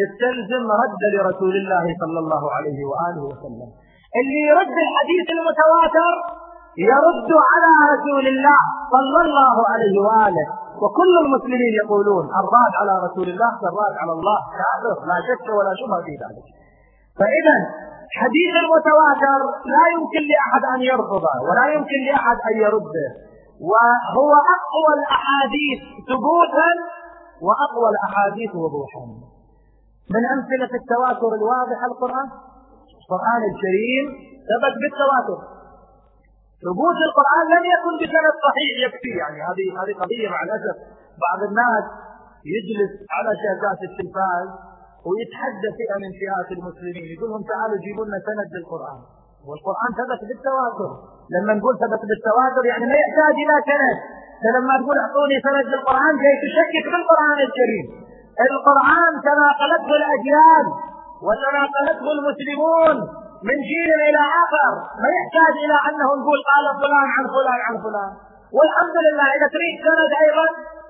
[0.00, 3.68] يستلزم رد لرسول الله صلى الله عليه وآله وسلم.
[4.20, 6.12] اللي يرد الحديث المتواتر
[6.92, 8.60] يرد على رسول الله
[8.94, 10.46] صلى الله عليه وآله.
[10.82, 14.38] وكل المسلمين يقولون الراد على رسول الله كالراد على الله.
[15.10, 16.46] لا شك ولا شبهة في ذلك.
[17.18, 17.56] فإذا
[18.20, 19.40] حديث المتواتر
[19.74, 23.10] لا يمكن لأحد أن يرفضه ولا يمكن لأحد أن يرده.
[23.70, 26.70] وهو أقوى الأحاديث ثبوتا
[27.46, 29.04] وأقوى الأحاديث وضوحا.
[30.14, 32.28] من أمثلة التواتر الواضحة القرآن؟
[33.00, 34.04] القرآن الكريم
[34.48, 35.38] ثبت بالتواتر.
[36.64, 40.76] ثبوت القرآن لم يكن بسند صحيح يكفي يعني هذه هذه قضية مع الأسف.
[41.26, 41.84] بعض الناس
[42.54, 44.48] يجلس على شاشات التلفاز
[45.06, 48.98] ويتحدى فئة من فئات المسلمين يقول لهم تعالوا جيبوا لنا سند للقرآن.
[49.48, 50.90] والقرآن ثبت بالتواتر.
[51.34, 53.98] لما نقول ثبت بالتواتر يعني ما يحتاج إلى سند.
[54.42, 57.86] فلما تقول أعطوني سند للقرآن جاي تشكك في القرآن الكريم.
[58.50, 60.66] القرآن تناقلته الأجيال
[61.26, 62.96] وتناقلته المسلمون
[63.48, 68.12] من جيل إلى آخر ما يحتاج إلى أنه نقول قال فلان عن فلان عن فلان.
[68.56, 70.46] والحمد لله إذا تريد سند أيضا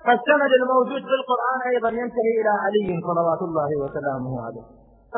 [0.09, 4.67] فالسند الموجود في القرآن أيضا ينتهي إلى علي صلوات الله وسلامه عليه.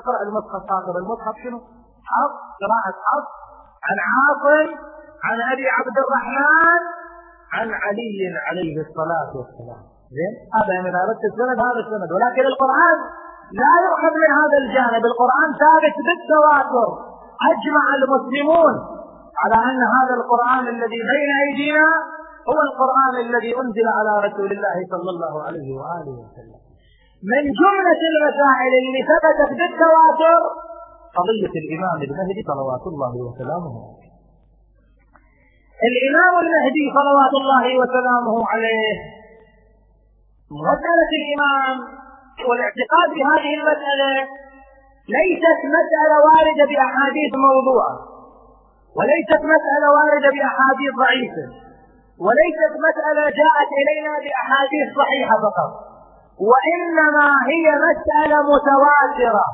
[0.00, 0.94] اقرأ المصحف آخر.
[1.02, 1.58] المصحف شنو؟
[2.10, 3.30] حفص قراءة حفص
[3.86, 4.68] عن عاصم
[5.26, 6.80] عن أبي عبد الرحمن
[7.56, 9.80] عن علي عليه الصلاة والسلام.
[10.16, 12.10] زين؟ هذا يعني إذا أردت السند هذا السند.
[12.16, 12.98] ولكن القرآن
[13.62, 15.02] لا يؤخذ من هذا الجانب.
[15.10, 16.88] القرآن ثابت بالتواتر.
[17.52, 18.74] أجمع المسلمون
[19.42, 21.88] على أن هذا القرآن الذي بين أيدينا
[22.48, 26.60] هو القرآن الذي أنزل على رسول الله صلى الله عليه وآله وسلم.
[27.32, 30.40] من جملة المسائل اللي ثبتت بالتواتر
[31.18, 34.10] قضية الإمام المهدي صلوات الله وسلامه عليه.
[35.90, 38.96] الإمام المهدي صلوات الله وسلامه عليه
[40.50, 41.76] مسألة الإمام
[42.48, 44.12] والاعتقاد بهذه المسألة
[45.16, 47.94] ليست مسألة واردة بأحاديث موضوعة
[48.96, 51.69] وليست مسألة واردة بأحاديث ضعيفة.
[52.24, 55.70] وليست مسألة جاءت إلينا بأحاديث صحيحة فقط.
[56.50, 59.46] وإنما هي مسألة متواترة.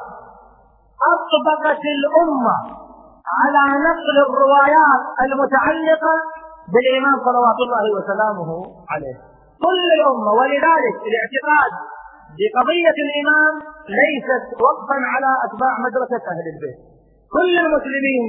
[1.14, 2.56] أطبقت الأمة
[3.40, 6.14] على نقل الروايات المتعلقة
[6.72, 8.50] بالإمام صلوات الله وسلامه
[8.92, 9.16] عليه.
[9.64, 11.72] كل الأمة ولذلك الاعتقاد
[12.38, 13.54] بقضية الإمام
[14.00, 16.78] ليست وقفا على أتباع مدرسة أهل البيت.
[17.36, 18.24] كل المسلمين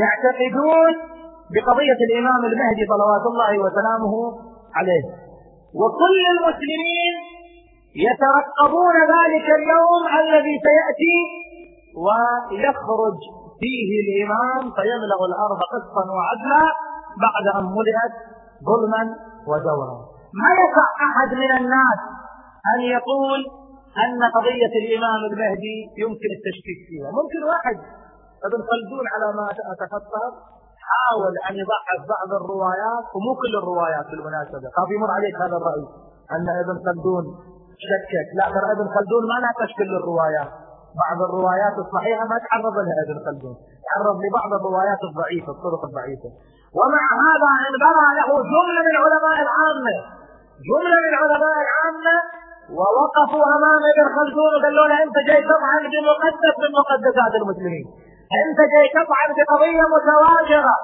[0.00, 1.11] يعتقدون
[1.54, 4.14] بقضية الإمام المهدي صلوات الله وسلامه
[4.78, 5.04] عليه.
[5.80, 7.14] وكل المسلمين
[8.06, 11.18] يترقبون ذلك اليوم الذي سيأتي
[12.04, 13.18] ويخرج
[13.60, 16.64] فيه الإمام فيملأ الأرض قسطا وعدلا
[17.24, 18.14] بعد أن ملئت
[18.68, 19.02] ظلما
[19.50, 19.96] وجورا.
[20.42, 22.00] ما يقع أحد من الناس
[22.72, 23.40] أن يقول
[24.04, 27.76] أن قضية الإمام المهدي يمكن التشكيك فيها؟ ممكن واحد.
[28.46, 30.51] ابن خلدون على ما أتخطر
[30.92, 34.66] حاول أن يضعف بعض الروايات ومو كل الروايات بالمناسبة.
[34.76, 35.84] خاف يمر عليك هذا الرأي
[36.34, 37.24] أن ابن خلدون
[37.88, 38.28] شكك.
[38.38, 40.50] لا ترى ابن خلدون ما ناقش كل الروايات.
[41.02, 43.56] بعض الروايات الصحيحة ما تعرض لها ابن خلدون.
[43.88, 46.30] تعرض لبعض الروايات الضعيفة الطرق الضعيفة.
[46.78, 49.96] ومع هذا انبرى له جملة من علماء العامة.
[50.68, 52.16] جملة من علماء العامة
[52.78, 57.86] ووقفوا أمام ابن خلدون وقالوا له أنت جاي تطعن بمقدس من مقدسات المسلمين.
[58.40, 60.74] انت جاي تطعن بقضية متواجرة.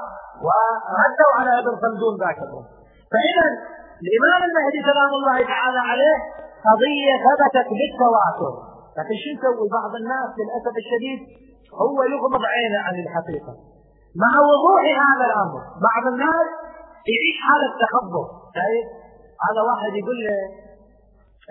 [0.46, 2.70] وردوا على ابن خلدون ذاك الوقت
[3.12, 3.46] فإذا
[4.04, 6.16] الإمام المهدي سلام الله تعالى عليه
[6.68, 8.54] قضية ثبتت بالتواتر.
[8.98, 11.20] لكن شو يسوي بعض الناس للأسف الشديد؟
[11.82, 13.52] هو يغمض عينه عن الحقيقة.
[14.22, 16.48] مع وضوح هذا الأمر بعض الناس
[17.12, 18.86] يعيش حالة تخبط شايف
[19.46, 20.38] هذا واحد يقول له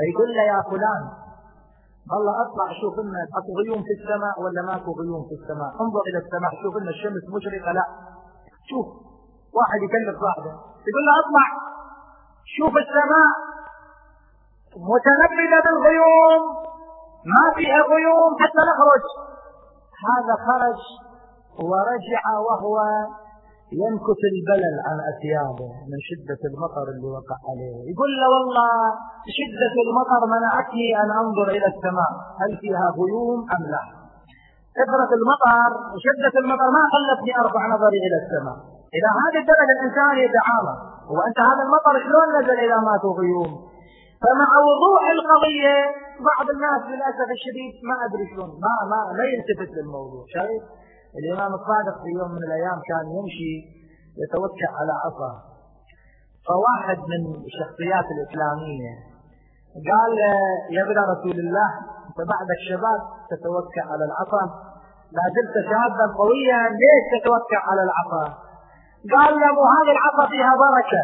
[0.10, 1.04] يقول له يا فلان
[2.12, 5.72] والله أطلع شوف لنا أكو غيوم في السماء ولا ماكو غيوم في السماء.
[5.84, 7.86] انظر إلى السماء شوف لنا الشمس مشرقة لا.
[8.70, 8.88] شوف
[9.58, 10.52] واحد يكلف واحدة.
[10.88, 11.48] يقول له أطلع.
[12.56, 13.32] شوف السماء.
[14.92, 16.42] متنبذه بالغيوم.
[17.34, 19.06] ما فيها غيوم حتى نخرج.
[20.08, 20.82] هذا خرج
[21.70, 22.78] ورجع وهو
[23.72, 27.78] ينكت البلل عن أثيابه من شدة المطر اللي وقع عليه.
[27.92, 28.74] يقول له والله
[29.40, 32.12] شدة المطر منعتني أن أنظر إلى السماء.
[32.42, 33.84] هل فيها غيوم أم لا؟
[34.78, 38.58] كثرة المطر وشدة المطر ما خلتني أرفع نظري إلى السماء.
[38.96, 40.78] إلى هذه الدرجة الإنسان يتعامل
[41.16, 43.52] وأنت هذا المطر شلون نزل إذا ماتوا غيوم؟
[44.24, 45.76] فمع وضوح القضية
[46.30, 50.24] بعض الناس للأسف الشديد ما أدري شلون ما ما لا يلتفت للموضوع.
[50.36, 50.64] شايف؟
[51.20, 53.54] الإمام الصادق في يوم من الأيام كان يمشي
[54.22, 55.32] يتوكل على عصا.
[56.48, 58.94] فواحد من الشخصيات الإسلامية
[59.92, 60.14] قال
[60.76, 61.70] يا ابن رسول الله
[62.08, 63.00] أنت بعدك شباب
[63.32, 64.44] تتوكل على العصا.
[65.18, 68.26] لا زلت شابا قويا ليش تتوكل على العصا؟
[69.16, 71.04] قال له هذه العصا فيها بركة.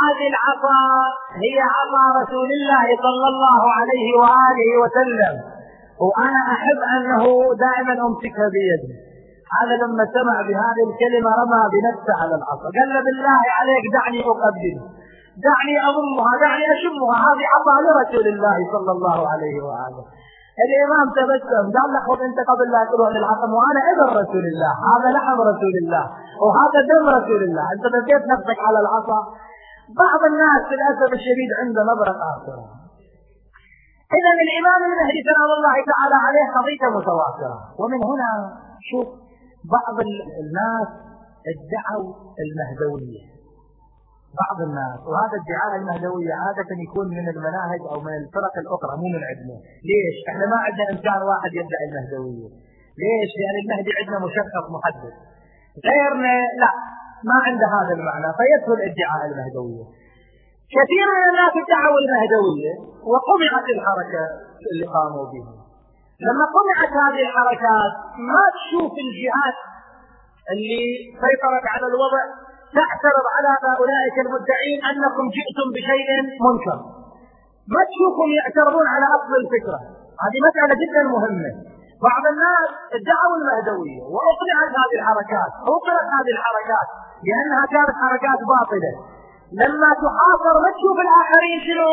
[0.00, 0.80] هذه العصا
[1.44, 5.34] هي عصا رسول الله صلى الله عليه وآله وسلم.
[6.06, 7.24] وأنا أحب أنه
[7.66, 9.13] دائما أمسكها بيدي.
[9.56, 12.68] هذا لما سمع بهذه الكلمة رمى بنفسه على العصا.
[12.76, 14.74] قال له بالله عليك دعني أقبل
[15.46, 17.16] دعني أضمها دعني أشمها.
[17.26, 20.04] هذه عصا لرسول الله صلى الله عليه وآله.
[20.64, 24.72] الإمام تبسم قال له خذ أنت قبل لا تروح للعقم وأنا ابن رسول الله.
[24.90, 26.04] هذا لحم رسول الله.
[26.44, 27.64] وهذا دم رسول الله.
[27.74, 29.20] أنت بديت نفسك على العصا.
[30.02, 32.64] بعض الناس للأسف الشديد عنده نظرة آخرة
[34.18, 37.58] إذا الإمام المهدي سلام الله تعالى عليه قضية متواترة.
[37.80, 38.30] ومن هنا
[38.90, 39.06] شوف
[39.72, 39.96] بعض
[40.44, 40.88] الناس
[41.52, 42.12] ادعوا
[42.44, 43.22] المهدوية.
[44.42, 49.22] بعض الناس وهذا ادعاء المهدوية عادة يكون من المناهج أو من الفرق الأخرى مو من
[49.30, 49.56] عندنا.
[49.88, 52.48] ليش؟ إحنا ما عندنا إنسان واحد يدعي المهدوية.
[53.02, 55.14] ليش؟ لأن المهدي عندنا مشخص محدد.
[55.88, 56.70] غيرنا لا
[57.28, 59.84] ما عنده هذا المعنى فيدخل ادعاء المهدوية.
[60.76, 62.72] كثير من الناس ادعوا المهدوية
[63.10, 64.24] وقمعت الحركة
[64.70, 65.63] اللي قاموا بها.
[66.26, 67.92] لما قمعت هذه الحركات
[68.32, 69.58] ما تشوف الجهات
[70.52, 70.84] اللي
[71.22, 72.22] سيطرت على الوضع
[72.78, 73.50] تعترض على
[73.80, 76.08] اولئك المدعين أنكم جئتم بشيء
[76.46, 76.78] منكر.
[77.74, 79.78] ما تشوفهم يعترضون على أصل الفكرة.
[80.24, 81.50] هذه مسألة جدا مهمة.
[82.08, 86.88] بعض الناس ادعوا المهدوية وأقنعت هذه الحركات أقنعت هذه الحركات
[87.28, 88.92] لانها كانت حركات باطلة.
[89.62, 91.92] لما تحاصر ما تشوف الآخرين شنو؟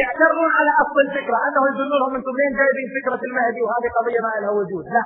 [0.00, 4.32] يعترضون على أصل الفكرة أنه يقولون لهم أنتم لين جايبين فكرة المهدي وهذه قضية ما
[4.42, 5.04] لها وجود لا.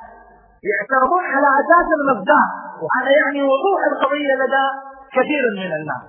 [0.70, 2.48] يعترضون على أساس المصداق
[2.82, 4.66] وهذا يعني وضوح القضية لدى
[5.16, 6.04] كثير من الناس.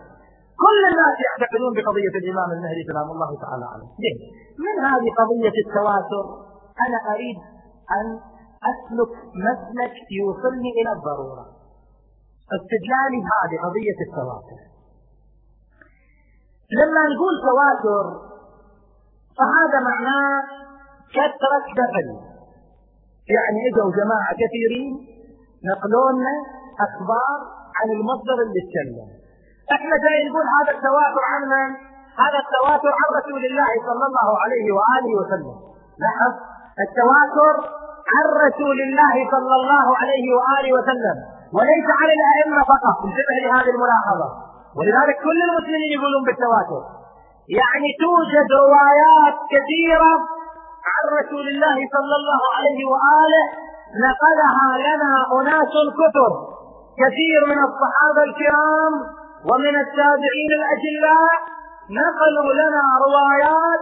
[0.64, 4.18] كل الناس يعتقدون بقضية الإمام المهدي سلام الله تعالى عليه ليه؟
[4.66, 6.26] من هذه قضية التواتر؟
[6.86, 7.38] أنا أريد
[7.98, 8.08] أن
[8.72, 9.14] أسلك
[9.48, 11.46] مسلك يوصلني إلى الضرورة.
[12.58, 14.60] استدلالي هذه قضية التواتر.
[16.80, 18.33] لما نقول تواتر
[19.38, 20.44] فهذا معناه
[21.16, 22.08] كثرة دخل
[23.36, 24.94] يعني اجوا جماعة كثيرين
[25.70, 26.34] نقلونا
[26.86, 27.40] أخبار
[27.78, 29.08] عن المصدر اللي اتكلم.
[29.76, 31.70] إحنا جاي نقول هذا التواتر عن من؟
[32.24, 35.56] هذا التواتر عن رسول الله صلى الله عليه وآله وسلم.
[36.04, 36.34] لاحظ؟
[36.86, 37.54] التواتر
[38.14, 41.18] عن رسول الله صلى الله عليه وآله وسلم.
[41.58, 42.96] وليس عن الأئمة فقط.
[43.08, 44.28] انتبه لهذه الملاحظة.
[44.78, 46.82] ولذلك كل المسلمين يقولون بالتواتر.
[47.60, 50.14] يعني توجد روايات كثيرة
[50.92, 53.46] عن رسول الله صلى الله عليه وآله
[54.06, 56.32] نقلها لنا أناس كثر
[57.02, 58.94] كثير من الصحابة الكرام
[59.50, 61.34] ومن التابعين الأجلاء
[62.02, 63.82] نقلوا لنا روايات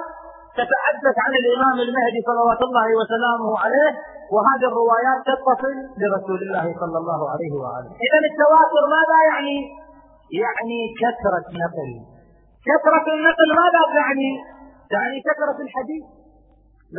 [0.60, 3.92] تتحدث عن الإمام المهدي صلوات الله وسلامه عليه
[4.34, 9.58] وهذه الروايات تتصل برسول الله صلى الله عليه وآله إذا التواتر ماذا يعني؟
[10.44, 12.21] يعني كثرة نقل
[12.70, 14.32] كثرة النقل ماذا؟ تعني؟
[14.94, 16.06] تعني كثرة الحديث.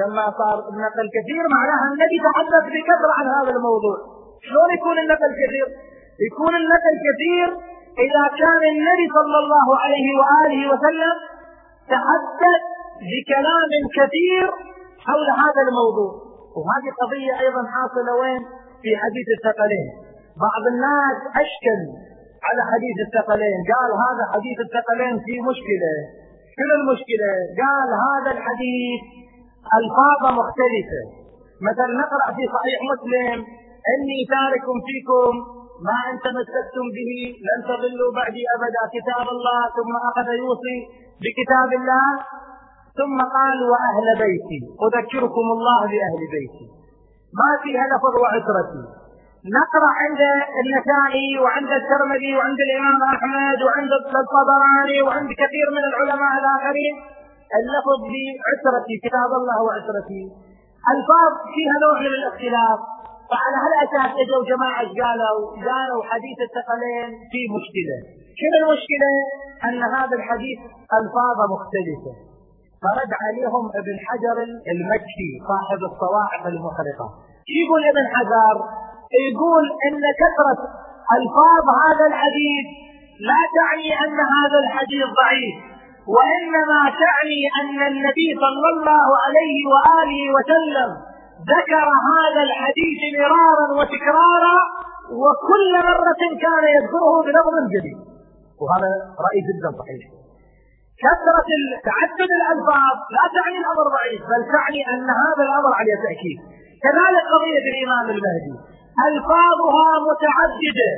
[0.01, 3.97] لما صار النقل كثير معناها النبي تحدث بكثرة عن هذا الموضوع.
[4.47, 5.67] شلون يكون النقل كثير؟
[6.27, 7.49] يكون النقل كثير
[8.07, 11.17] إذا كان النبي صلى الله عليه وآله وسلم
[11.95, 12.63] تحدث
[13.11, 14.47] بكلام كثير
[15.07, 16.13] حول هذا الموضوع.
[16.57, 18.43] وهذه قضية أيضا حاصلة وين؟
[18.83, 19.87] في حديث الثقلين.
[20.47, 21.81] بعض الناس أشكل
[22.47, 23.59] على حديث الثقلين.
[23.73, 25.95] قال هذا حديث الثقلين فيه مشكلة.
[26.57, 29.01] شنو المشكلة؟ قال هذا الحديث
[29.79, 31.03] ألفاظه مختلفة.
[31.69, 33.39] مثلا نقرأ في صحيح مسلم
[33.93, 35.33] إني تارك فيكم
[35.87, 37.13] ما أن تمسكتم به
[37.49, 38.83] لن تضلوا بعدي أبدا.
[38.97, 40.79] كتاب الله ثم أخذ يوصي
[41.23, 42.09] بكتاب الله
[42.99, 44.61] ثم قال وأهل بيتي.
[44.87, 46.67] أذكركم الله بأهل بيتي.
[47.41, 49.02] ما فيها لفظ وعترتي
[49.43, 50.21] نقرأ عند
[50.63, 56.95] النسائي وعند الترمذي وعند الإمام أحمد وعند الطبراني وعند كثير من العلماء الآخرين.
[57.59, 60.23] اللفظ بعترتي كتاب الله وعترتي
[60.95, 62.79] الفاظ فيها نوع من الاختلاف.
[63.31, 67.97] فعلى هالأساس إجوا جماعة قالوا قالوا حديث الثقلين في مشكلة.
[68.41, 69.13] شنو المشكلة؟
[69.67, 70.59] أن هذا الحديث
[71.01, 72.13] الفاظه مختلفة.
[72.85, 74.37] فرد عليهم ابن حجر
[74.73, 77.07] المكي صاحب الصواعق المخرقة.
[77.61, 78.57] يقول ابن حجر؟
[79.29, 80.61] يقول إن كثرة
[81.17, 82.67] ألفاظ هذا الحديث
[83.29, 85.55] لا تعني أن هذا الحديث ضعيف
[86.15, 90.91] وإنما تعني أن النبي صلى الله عليه وآله وسلم
[91.55, 94.59] ذكر هذا الحديث مرارا وتكرارا
[95.23, 97.99] وكل مرة كان يذكره بلفظ جديد.
[98.63, 98.91] وهذا
[99.27, 100.03] رأي جدا صحيح.
[101.05, 101.51] كثرة
[101.89, 106.39] تعدد الألفاظ لا تعني الأمر ضعيف بل تعني أن هذا الأمر عليه تأكيد.
[106.85, 108.55] كذلك قضية الإمام المهدي.
[109.09, 110.93] ألفاظها متعددة.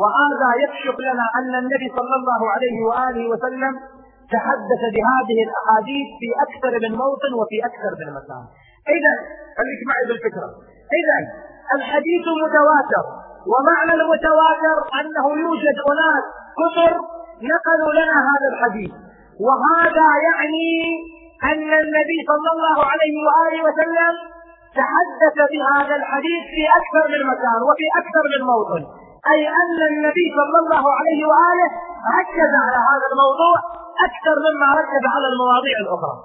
[0.00, 3.72] وهذا يكشف لنا أن النبي صلى الله عليه وآله وسلم
[4.34, 8.44] تحدث بهذه الأحاديث في أكثر من موطن وفي أكثر من مكان.
[8.96, 9.14] إذا
[9.58, 10.48] خليك معي بالفكرة.
[11.00, 11.18] إذا
[11.76, 13.04] الحديث متواتر
[13.52, 16.24] ومعنى المتواتر أنه يوجد أناس
[16.60, 16.92] كثر
[17.52, 18.92] نقلوا لنا هذا الحديث.
[19.46, 20.68] وهذا يعني
[21.50, 24.14] أن النبي صلى الله عليه وآله وسلم
[24.80, 28.82] تحدث بهذا الحديث في أكثر من مكان وفي أكثر من موطن
[29.32, 31.68] أي أن النبي صلى الله عليه وآله
[32.18, 33.56] ركز على هذا الموضوع
[34.08, 36.16] أكثر مما ركز على المواضيع الأخرى.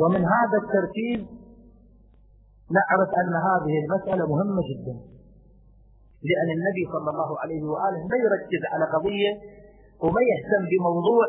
[0.00, 1.20] ومن هذا الترتيب
[2.76, 4.94] نعرف أن هذه المسألة مهمة جدا.
[6.28, 9.32] لأن النبي صلى الله عليه وآله ما يركز على قضية
[10.02, 11.24] وما يهتم بموضوع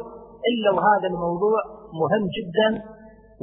[0.50, 1.60] إلا وهذا الموضوع
[2.02, 2.69] مهم جدا.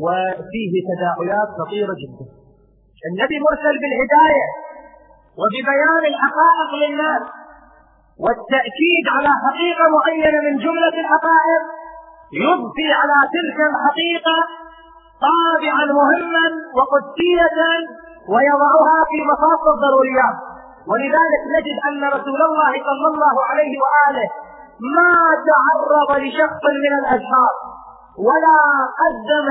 [0.03, 2.27] وفيه تداعيات خطيرة جدا.
[3.09, 4.49] النبي مرسل بالهداية
[5.41, 7.23] وببيان الحقائق للناس
[8.25, 11.63] والتأكيد على حقيقة معينة من جملة الحقائق
[12.45, 14.37] يضفي على تلك الحقيقة
[15.29, 17.59] طابعا مهما وقدسية
[18.33, 20.37] ويضعها في مصاف الضروريات.
[20.91, 24.29] ولذلك نجد أن رسول الله صلى الله عليه وآله
[24.97, 25.15] ما
[25.51, 27.57] تعرض لشخص من الأشخاص.
[28.19, 28.59] ولا
[29.01, 29.49] قدم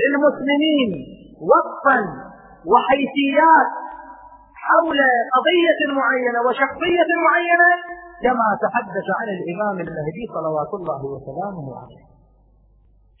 [0.00, 0.90] للمسلمين
[1.50, 1.98] وقفا
[2.70, 3.70] وحيثيات
[4.64, 4.98] حول
[5.34, 7.70] قضية معينة وشخصية معينة
[8.24, 12.04] كما تحدث عن الإمام المهدي صلوات الله وسلامه عليه.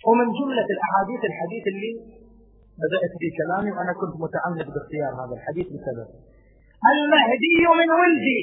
[0.08, 1.92] ومن جملة الأحاديث الحديث اللي
[2.82, 6.08] بدأت في كلامي وأنا كنت متعمد باختيار هذا الحديث بسبب.
[6.92, 8.40] المهدي من ولدي.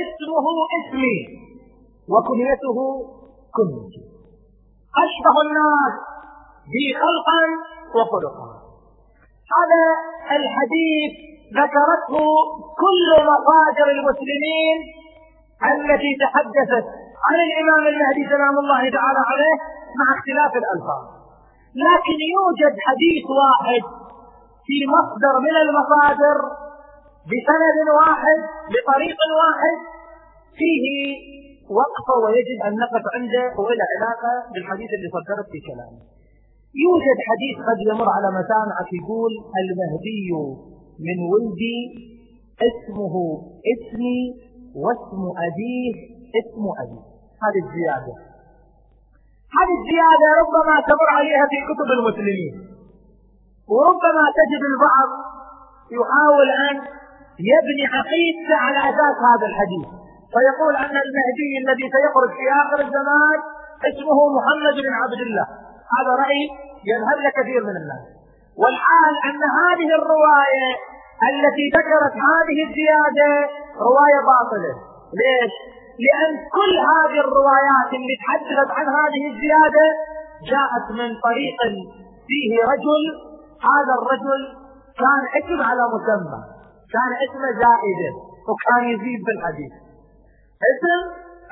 [0.00, 0.46] اسمه
[0.78, 1.18] اسمي.
[2.12, 2.78] وكنيته
[3.56, 4.17] كنيتي.
[5.04, 5.94] أشبه الناس
[6.72, 7.42] بي خلقا
[7.96, 8.48] وخلقا.
[9.56, 9.84] هذا
[10.38, 11.12] الحديث
[11.60, 12.26] ذكرته
[12.82, 14.76] كل مصادر المسلمين
[15.72, 16.86] التي تحدثت
[17.26, 19.56] عن الإمام المهدي سلام الله تعالى عليه
[19.98, 21.02] مع اختلاف الألفاظ.
[21.86, 23.82] لكن يوجد حديث واحد
[24.66, 26.36] في مصدر من المصادر
[27.30, 28.38] بسند واحد
[28.72, 29.78] بطريق واحد
[30.58, 30.84] فيه
[31.76, 36.00] وقفة ويجب أن نقف عنده وله علاقة بالحديث اللي صدرت في كلامه.
[36.84, 40.28] يوجد حديث قد يمر على مسامعك يقول المهدي
[41.06, 41.78] من ولدي
[42.68, 43.14] اسمه
[43.74, 44.20] اسمي
[44.82, 45.94] واسم أبيه
[46.40, 47.00] اسم أبي
[47.44, 48.14] هذه الزيادة.
[49.58, 52.54] هذه الزيادة ربما تمر عليها في كتب المسلمين.
[53.72, 55.10] وربما تجد البعض
[55.98, 56.76] يحاول أن
[57.52, 60.07] يبني عقيدته على أساس هذا الحديث.
[60.32, 63.38] فيقول أن المهدي الذي سيخرج في آخر الزمان
[63.90, 65.46] اسمه محمد بن عبد الله.
[65.96, 66.40] هذا رأي
[66.90, 68.04] يذهب كثير من الناس.
[68.60, 70.70] والحال أن هذه الرواية
[71.30, 73.30] التي ذكرت هذه الزيادة
[73.88, 74.74] رواية باطلة.
[75.20, 75.52] ليش؟
[76.04, 79.86] لأن كل هذه الروايات اللي تحدثت عن هذه الزيادة
[80.52, 81.58] جاءت من طريق
[82.28, 83.02] فيه رجل.
[83.70, 84.40] هذا الرجل
[85.02, 86.40] كان اسم على مسمى
[86.94, 88.10] كان اسمه زائدة
[88.48, 89.87] وكان يزيد بالحديث.
[90.70, 91.00] اسم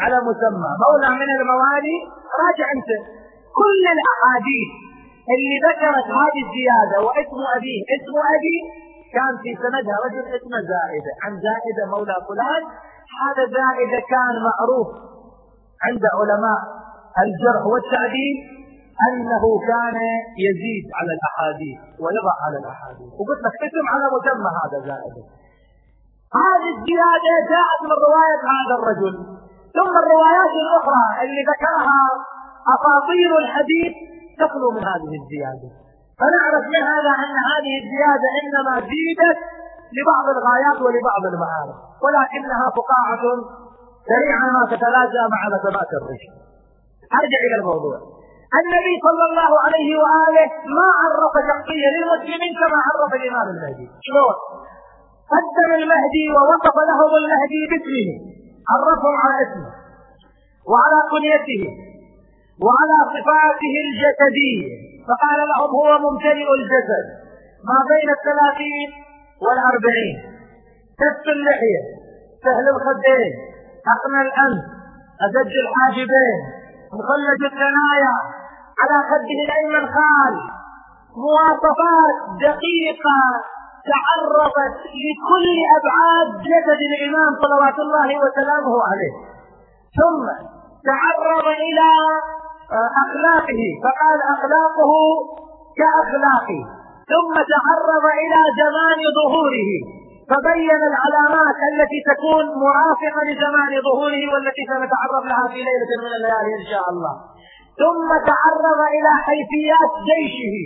[0.02, 0.70] على مسمى.
[0.84, 1.96] مولى من الموالي
[2.42, 2.90] راجع انت.
[3.60, 4.70] كل الأحاديث
[5.34, 8.56] اللي ذكرت هذه الزيادة واسم أبيه اسم ابي
[9.14, 11.12] كان في سندها رجل اسمه زائدة.
[11.22, 12.62] عن زائدة مولى فلان
[13.22, 14.88] هذا زائدة كان معروف
[15.86, 16.60] عند علماء
[17.24, 18.36] الجرح والتعديل
[19.06, 19.98] أنه كان
[20.46, 23.10] يزيد على الأحاديث ويضع على الأحاديث.
[23.18, 25.22] وقلت لك اسم على مسمى هذا زائدة.
[26.34, 29.14] هذه الزيادة جاءت من رواية هذا الرجل.
[29.76, 32.02] ثم الروايات الأخرى اللي ذكرها
[32.74, 33.92] أساطير الحديث
[34.40, 35.68] تخلو من هذه الزيادة.
[36.20, 39.38] فنعرف من هذا أن هذه الزيادة إنما زيدت
[39.96, 43.24] لبعض الغايات ولبعض المعارف ولكنها فقاعة
[44.10, 46.34] سريعة ما تتلاشى مع نسبات الرشد
[47.18, 47.96] أرجع إلى الموضوع.
[48.60, 50.48] النبي صلى الله عليه وآله
[50.78, 53.86] ما عرف شخصية للمسلمين كما عرف الإمام المهدي.
[54.06, 54.36] شلون؟
[55.34, 58.08] قدم المهدي ووصف لهم المهدي باسمه
[58.70, 59.70] عرفهم على اسمه
[60.70, 61.62] وعلى كنيته
[62.64, 64.66] وعلى صفاته الجسدية
[65.08, 67.06] فقال لهم هو ممتلئ الجسد
[67.68, 68.88] ما بين الثلاثين
[69.42, 70.16] والأربعين.
[71.00, 71.82] كف اللحية
[72.44, 73.32] سهل الخدين
[73.94, 74.64] أقنى الأنف
[75.24, 76.38] أزج الحاجبين
[76.98, 78.14] مخلج الثنايا.
[78.80, 80.34] على خده الأيمن خال
[81.24, 82.16] مواصفات
[82.46, 83.20] دقيقة.
[83.92, 84.76] تعرضت
[85.06, 89.14] لكل أبعاد جسد الإمام صلوات الله وسلامه عليه.
[89.98, 90.24] ثم
[90.90, 91.88] تعرض إلى
[92.76, 94.92] آه، أخلاقه فقال أخلاقه
[95.78, 96.60] كأخلاقي
[97.12, 99.70] ثم تعرض إلى زمان ظهوره
[100.30, 106.66] فبين العلامات التي تكون مرافقة لزمان ظهوره والتي سنتعرض لها في ليلة من الليالي إن
[106.72, 107.14] شاء الله.
[107.82, 110.56] ثم تعرض إلى حيثيات جيشه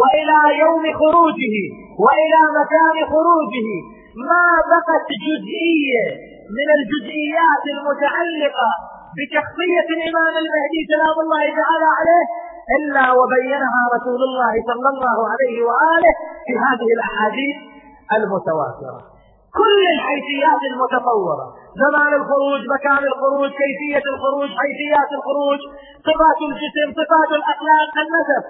[0.00, 1.56] وإلى يوم خروجه
[2.04, 3.68] وإلى مكان خروجه.
[4.30, 6.04] ما بقت جزئية
[6.58, 8.70] من الجزئيات المتعلقة
[9.16, 12.26] بشخصية الإمام المهدي سلام الله تعالى عليه
[12.76, 16.12] إلا وبينها رسول الله صلى الله عليه وآله
[16.46, 17.56] في هذه الأحاديث
[18.16, 19.00] المتواترة.
[19.60, 21.46] كل الحيثيات المتطورة.
[21.82, 25.60] زمان الخروج مكان الخروج كيفية الخروج حيثيات الخروج
[26.08, 28.42] صفات الجسم صفات الأخلاق النسب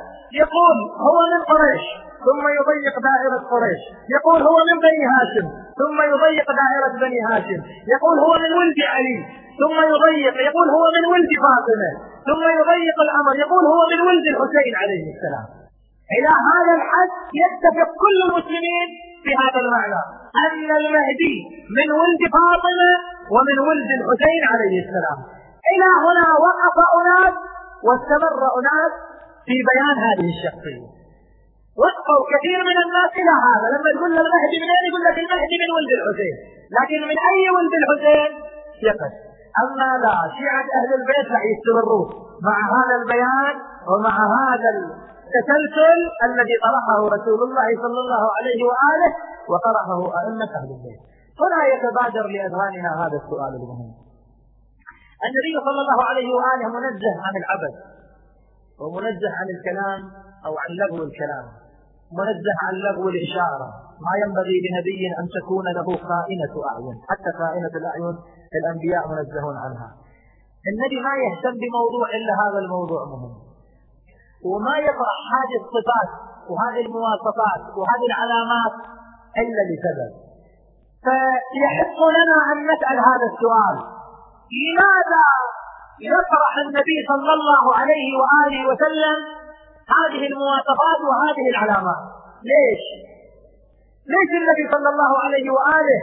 [0.42, 1.84] يقول هو من قريش
[2.26, 3.82] ثم يضيق دائرة قريش.
[4.16, 5.46] يقول هو من بني هاشم
[5.80, 7.60] ثم يضيق دائرة بني هاشم.
[7.94, 9.18] يقول هو من ولد علي
[9.60, 10.34] ثم يضيق.
[10.48, 11.90] يقول هو من ولد فاطمة
[12.28, 13.34] ثم يضيق الأمر.
[13.44, 15.46] يقول هو من ولد الحسين عليه السلام.
[16.16, 17.12] إلى هذا الحد
[17.42, 18.88] يتفق كل المسلمين
[19.24, 20.02] في هذا المعنى.
[20.44, 21.36] أن المهدي
[21.78, 22.92] من ولد فاطمة
[23.34, 25.18] ومن ولد الحسين عليه السلام.
[25.72, 27.34] إلى هنا وقف أناس
[27.86, 28.92] واستمر أناس
[29.46, 30.86] في بيان هذه الشخصية.
[31.82, 33.66] وقفوا كثير من الناس إلى هذا.
[33.74, 36.36] لما تقول المهدي من أين؟ يقول لك المهدي من ولد الحسين.
[36.76, 38.30] لكن من أي ولد الحسين؟
[38.88, 39.12] يقف
[39.62, 42.04] أما لا شيعة أهل البيت راح يستمروا
[42.48, 43.54] مع هذا البيان
[43.90, 45.98] ومع هذا التسلسل
[46.28, 49.10] الذي طرحه رسول الله صلى الله عليه وآله
[49.50, 51.13] وطرحه أئمة أهل البيت.
[51.42, 53.90] هنا يتبادر لأذهاننا هذا السؤال المهم.
[55.26, 57.76] النبي صلى الله عليه وآله منزه عن العبث
[58.80, 60.00] ومنزه عن الكلام
[60.46, 61.46] أو عن لغو الكلام.
[62.20, 63.68] منزه عن لغو الإشارة.
[64.06, 66.96] ما ينبغي لنبي أن تكون له خائنة أعين.
[67.10, 68.16] حتى خائنة الأعين
[68.58, 69.88] الأنبياء منزهون عنها.
[70.70, 73.32] النبي ما يهتم بموضوع إلا هذا الموضوع مهم.
[74.50, 76.10] وما يطرح هذه الصفات
[76.50, 78.74] وهذه المواصفات وهذه العلامات
[79.42, 80.23] إلا لسبب.
[81.04, 83.76] فيحق لنا أن نسأل هذا السؤال.
[84.60, 85.24] لماذا
[86.00, 89.18] يطرح النبي صلى الله عليه وآله وسلم
[89.96, 92.02] هذه المواصفات وهذه العلامات؟
[92.50, 92.82] ليش؟
[94.12, 96.00] ليش النبي صلى الله عليه وآله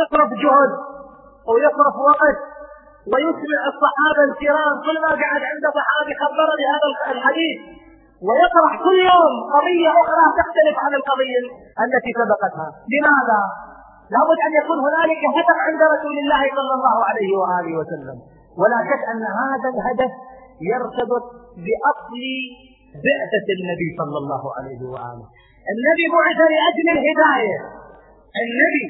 [0.00, 0.72] يصرف جهد
[1.48, 2.38] ويصرف وقت
[3.12, 7.58] ويسمع الصحابة الكرام كل ما قعد عند صحابي خبر بهذا الحديث
[8.26, 11.40] ويطرح كل يوم قضية أخرى تختلف عن القضية
[11.84, 13.40] التي سبقتها؟ لماذا؟
[14.14, 18.16] لابد أن يكون هنالك هدف عند رسول الله صلى الله عليه وآله وسلم.
[18.60, 20.12] ولا شك أن هذا الهدف
[20.72, 21.24] يرتبط
[21.64, 22.22] بأصل
[23.06, 25.26] بعثة النبي صلى الله عليه وآله.
[25.72, 27.58] النبي بعث لأجل الهداية.
[28.44, 28.86] النبي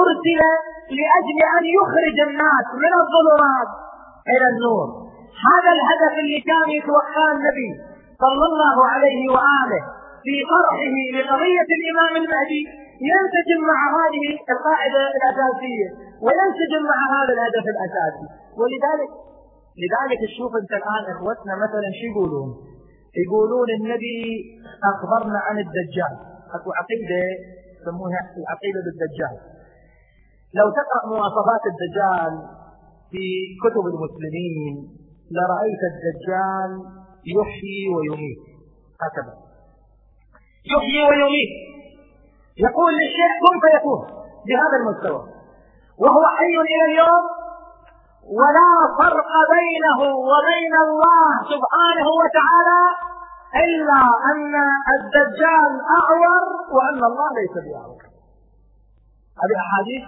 [0.00, 0.40] أرسل
[0.98, 3.70] لأجل أن يخرج الناس من الظلمات
[4.32, 4.88] إلى النور.
[5.48, 7.70] هذا الهدف اللي كان يتوقعه النبي
[8.24, 9.82] صلى الله عليه وآله.
[10.26, 12.62] في طرحه لقضية الإمام المهدي
[13.10, 14.24] ينسجم مع هذه
[14.54, 15.88] القاعدة الأساسية
[16.24, 18.26] وينسجم مع هذا الهدف الأساسي.
[18.60, 19.10] ولذلك
[19.82, 22.48] لذلك تشوف أنت الآن إخوتنا مثلا شو يقولون؟
[23.22, 24.20] يقولون النبي
[24.90, 26.14] أخبرنا عن الدجال.
[26.56, 27.20] أكو عقيدة
[27.76, 29.34] يسموها العقيدة بالدجال.
[30.58, 32.32] لو تقرأ مواصفات الدجال
[33.10, 33.24] في
[33.64, 34.74] كتب المسلمين
[35.34, 36.70] لرأيت الدجال
[37.34, 38.42] يحيي ويميت.
[39.04, 39.45] هكذا.
[40.72, 41.52] يحيي ويميت.
[42.66, 44.00] يقول للشيء كن فيكون
[44.46, 45.22] بهذا المستوى.
[46.02, 47.24] وهو حي إلى اليوم
[48.38, 50.00] ولا فرق بينه
[50.30, 52.82] وبين الله سبحانه وتعالى
[53.64, 54.00] إلا
[54.30, 54.54] أن
[54.96, 56.44] الدجال أعور
[56.76, 58.02] وأن الله ليس بأعور.
[59.42, 60.04] هذه أحاديث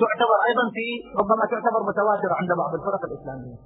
[0.00, 0.86] تعتبر أيضا في
[1.20, 3.58] ربما تعتبر متواترة عند بعض الفرق الإسلامية.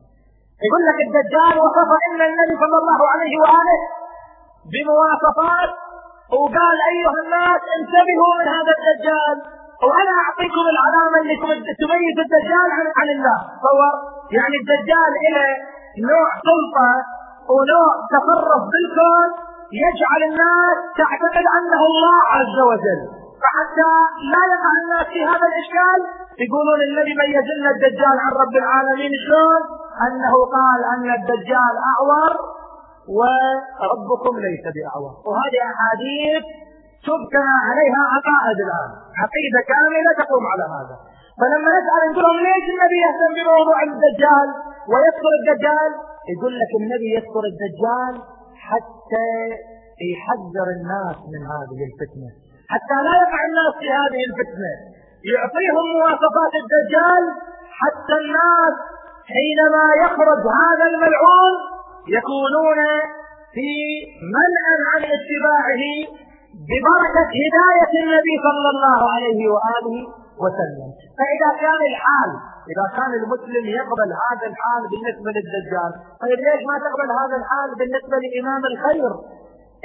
[0.67, 3.81] يقول لك الدجال وصف إن النبي صلى الله عليه وآله
[4.73, 5.73] بمواصفات
[6.33, 9.37] وقال أيها الناس انتبهوا من هذا الدجال
[9.89, 11.37] وأنا أعطيكم العلامة اللي
[11.83, 13.95] تميز الدجال عن, عن الله تصور
[14.37, 15.45] يعني الدجال إلى
[16.11, 16.93] نوع سلطة
[17.55, 19.29] ونوع تصرف بالكون
[19.85, 23.01] يجعل الناس تعتقد أنه الله عز وجل
[23.43, 23.93] فحتى
[24.33, 26.01] لا يقع الناس في هذا الإشكال
[26.45, 29.61] يقولون الذي ميز لنا الدجال عن رب العالمين شلون؟
[30.07, 32.33] أنه قال أن الدجال أعور
[33.19, 36.45] وربكم ليس بأعور وهذه أحاديث
[37.07, 38.91] تبنى عليها عقائد الآن.
[39.23, 40.97] عقيدة كاملة تقوم على هذا.
[41.41, 44.49] فلما نسأل نقول لهم ليش النبي يهتم بموضوع الدجال
[44.91, 45.91] ويذكر الدجال؟
[46.33, 48.15] يقول لك النبي يذكر الدجال
[48.69, 49.31] حتى
[50.11, 52.31] يحذر الناس من هذه الفتنة.
[52.73, 54.73] حتى لا يقع الناس في هذه الفتنة.
[55.33, 57.25] يعطيهم مواصفات الدجال
[57.81, 58.75] حتى الناس
[59.35, 61.55] حينما يخرج هذا الملعون
[62.09, 62.79] يكونون
[63.55, 63.71] في
[64.37, 65.85] منع عن اتباعه
[66.69, 69.97] ببركة هداية النبي صلى الله عليه وآله
[70.43, 70.89] وسلم.
[71.19, 72.31] فإذا كان الحال
[72.73, 75.93] إذا كان المسلم يقبل هذا الحال بالنسبة للدجال
[76.23, 79.13] طيب ليش ما تقبل هذا الحال بالنسبة لإمام الخير؟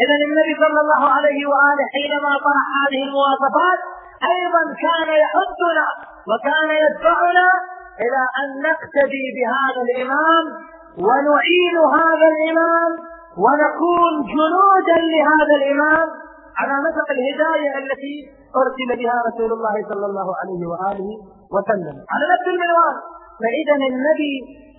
[0.04, 3.80] إذا النبي صلى الله عليه وآله حينما طرح هذه المواصفات
[4.34, 5.88] أيضا كان يحثنا
[6.30, 7.48] وكان يدفعنا
[8.04, 10.46] إلى أن نقتدي بهذا الإمام
[11.08, 12.92] ونعين هذا الإمام
[13.44, 16.08] ونكون جنودا لهذا الإمام
[16.60, 18.16] على نسق الهداية التي
[18.62, 21.10] أرسل بها رسول الله صلى الله عليه وآله
[21.56, 21.96] وسلم.
[22.14, 22.96] على نفس المنوال.
[23.42, 24.36] فإذا النبي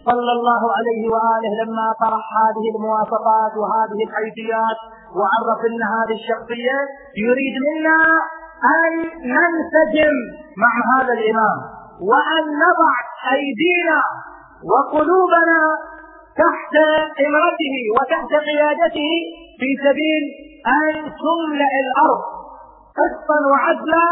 [0.08, 4.78] صلى الله عليه وآله لما طرح هذه المواصفات وهذه الحيثيات
[5.18, 6.78] وعرف لنا هذه الشخصية
[7.26, 8.00] يريد منا
[8.78, 8.92] أن
[9.34, 10.14] ننسجم
[10.62, 11.58] مع هذا الإمام
[12.10, 12.92] وأن نضع
[13.36, 14.00] أيدينا
[14.70, 15.60] وقلوبنا
[16.42, 16.74] تحت
[17.26, 19.10] إمرته وتحت قيادته
[19.60, 20.24] في سبيل
[20.78, 22.22] أن تملأ الأرض.
[22.98, 24.06] قسطا وعدلا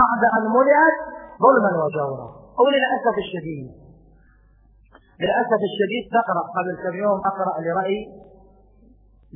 [0.00, 0.98] بعد أن ملئت
[1.44, 2.26] ظلما وجورا.
[2.60, 3.66] وللأسف الشديد.
[5.22, 7.98] للأسف الشديد تقرأ قبل كم يوم أقرأ لرأي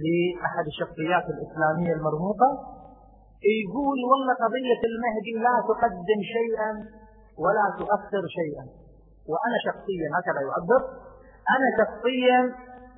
[0.03, 2.49] لأحد الشخصيات الإسلامية المرموقة.
[3.62, 6.70] يقول والله قضية المهدي لا تقدم شيئا
[7.43, 8.64] ولا تؤثر شيئا.
[9.30, 11.12] وأنا شخصيا هكذا يعبر
[11.55, 12.40] أنا شخصيا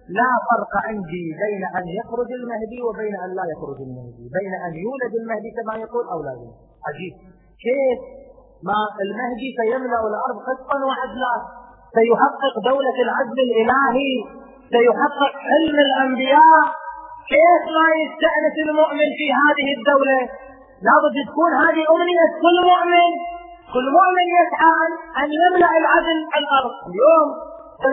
[0.08, 5.12] لا فرق عندي بين أن يخرج المهدي وبين أن لا يخرج المهدي بين أن يولد
[5.20, 6.56] المهدي كما يقول أو لا يولد.
[6.88, 7.14] عجيب.
[7.64, 7.98] كيف
[8.68, 11.34] ما المهدي سيملأ الأرض قسطا وعدلا؟
[11.96, 14.12] سيحقق دولة العدل الإلهي؟
[14.74, 16.64] سيحقق حلم الأنبياء؟
[17.32, 20.20] كيف ما يستأنس المؤمن في هذه الدولة؟
[20.86, 23.10] لابد تكون هذه أمنية كل مؤمن.
[23.74, 24.80] كل مؤمن يسعى
[25.22, 26.74] أن يملأ العدل الأرض.
[26.88, 27.28] اليوم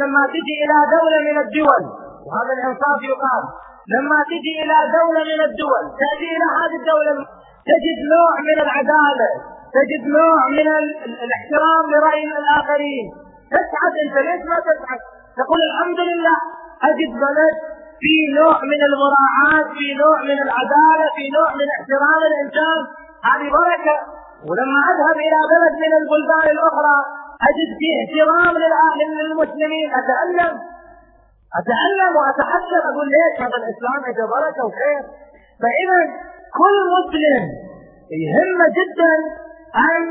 [0.02, 1.84] لما تجي إلى دولة من الدول
[2.28, 3.44] وهذا الإنصاف يقال
[3.94, 7.14] لما تجي إلى دولة من الدول تأتي إلى هذه الدولة
[7.70, 9.30] تجد نوع من العدالة
[9.78, 10.68] تجد نوع من
[11.24, 13.06] الاحترام لرأي الآخرين.
[13.56, 15.00] تسعد أنت ليش ما تسعد؟
[15.40, 16.38] تقول الحمد لله
[16.90, 17.56] أجد بلد
[18.02, 22.80] في نوع من المراعاة في نوع من العدالة في نوع من احترام الإنسان.
[23.30, 23.96] هذه بركة.
[24.50, 26.98] ولما أذهب إلى بلد من البلدان الأخرى
[27.50, 28.54] أجد فيه احترام
[29.20, 30.54] للمسلمين أتألم.
[31.60, 35.04] أتعلم وأتحسن أقول ليش هذا الإسلام إذا بركة وخير؟
[35.62, 36.00] فإذا
[36.60, 37.44] كل مسلم
[38.26, 39.14] يهمه جدا
[39.88, 40.02] أن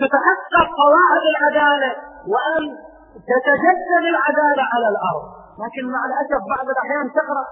[0.00, 1.90] تتحقق قواعد العدالة
[2.32, 2.62] وأن
[3.30, 5.24] تتجسد العدالة على الأرض.
[5.62, 7.44] لكن مع الأسف بعض الأحيان تقرأ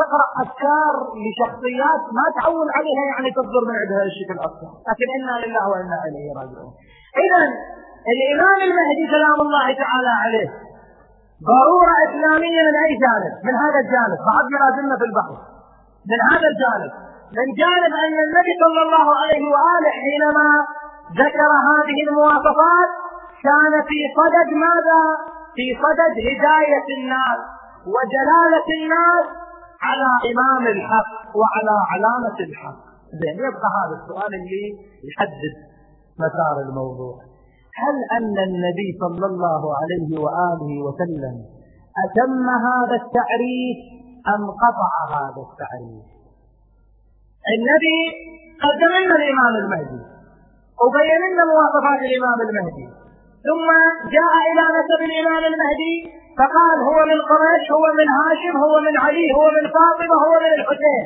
[0.00, 0.94] تقرأ أفكار
[1.24, 6.28] لشخصيات ما تعول عليها يعني تصدر من عندها الشكل أكثر لكن إنا لله وإنا إليه
[6.40, 6.72] راجعون.
[7.24, 7.42] إذا
[8.14, 10.48] الإمام المهدي سلام الله تعالى عليه
[11.50, 15.36] ضرورة إسلامية من أي جانب؟ من هذا الجانب، بعد ما زلنا في البحر.
[16.10, 16.92] من هذا الجانب،
[17.38, 20.48] من جانب أن النبي صلى الله عليه وآله حينما
[21.22, 22.90] ذكر هذه المواصفات
[23.46, 25.02] كان في صدد ماذا؟
[25.56, 27.40] في صدد هداية الناس
[27.94, 29.26] وجلالة الناس
[29.86, 32.80] على إمام الحق وعلى علامة الحق.
[33.20, 34.64] زين يبقى هذا السؤال اللي
[35.08, 35.54] يحدد
[36.22, 37.27] مسار الموضوع.
[37.82, 41.34] هل أن النبي صلى الله عليه وآله وسلم
[42.04, 43.78] أتم هذا التعريف
[44.34, 46.06] أم قطع هذا التعريف؟
[47.54, 47.98] النبي
[48.64, 50.02] قدم لنا الإمام المهدي
[50.82, 52.86] وبين لنا مواصفات الإمام المهدي
[53.48, 53.68] ثم
[54.16, 55.94] جاء إلى نسب الإمام المهدي
[56.38, 60.52] فقال هو من قريش هو من هاشم هو من علي هو من فاطمة هو من
[60.58, 61.04] الحسين.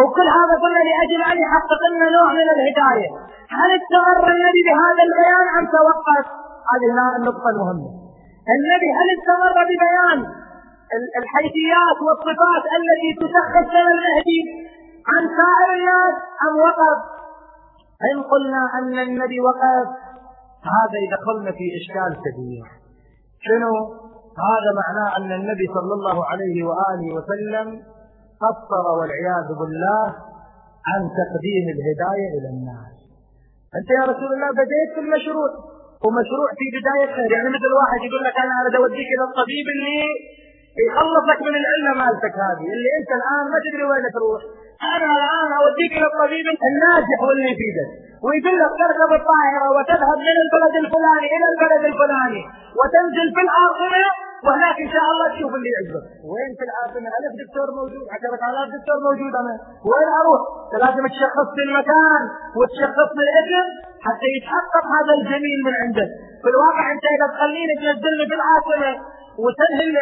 [0.00, 3.10] وكل هذا قلنا لأجل أن يحقق لنا نوع من الهداية.
[3.58, 6.24] هل استمر النبي بهذا البيان أم توقف؟
[6.70, 6.86] هذه
[7.18, 7.90] النقطة المهمة.
[8.56, 10.18] النبي هل استمر ببيان
[11.20, 14.40] الحيثيات والصفات التي تشخص لنا المهدي
[15.12, 16.14] عن سائر الناس
[16.46, 16.98] أم وقف؟
[18.10, 19.88] إن قلنا أن النبي وقف
[20.76, 22.64] هذا يدخلنا في إشكال كبير.
[23.46, 23.72] شنو؟
[24.48, 27.82] هذا معناه أن النبي صلى الله عليه وآله وسلم
[28.44, 30.04] قصر والعياذ بالله
[30.90, 32.94] عن تقديم الهداية إلى الناس.
[33.78, 35.50] أنت يا رسول الله بديت في المشروع
[36.04, 37.28] ومشروع في بداية خير.
[37.36, 40.00] يعني مثل واحد يقول لك أنا أريد أوديك إلى الطبيب اللي
[40.86, 44.40] يخلصك من العلة مالتك هذه اللي أنت الآن ما تدري وين تروح.
[44.94, 47.90] أنا الآن أوديك إلى الطبيب الناجح واللي يفيدك.
[48.24, 52.42] ويقول لك تركب الطائرة وتذهب من البلد الفلاني إلى البلد الفلاني
[52.78, 54.04] وتنزل في العاصمة
[54.44, 56.06] وهناك إن شاء الله تشوف اللي يعجبك.
[56.30, 58.04] وين في العاصمه ألف دكتور موجود.
[58.14, 59.54] عشرة آلاف دكتور موجود أنا.
[59.90, 60.40] وين أروح؟
[60.82, 62.22] لازم تشخص في المكان
[62.58, 63.66] وتشخص في الاسم
[64.06, 66.10] حتى يتحقق هذا الجميل من عندك
[66.42, 68.92] في الواقع أنت إذا تخليني تنزلني في العاصمه
[69.44, 69.98] وتنهي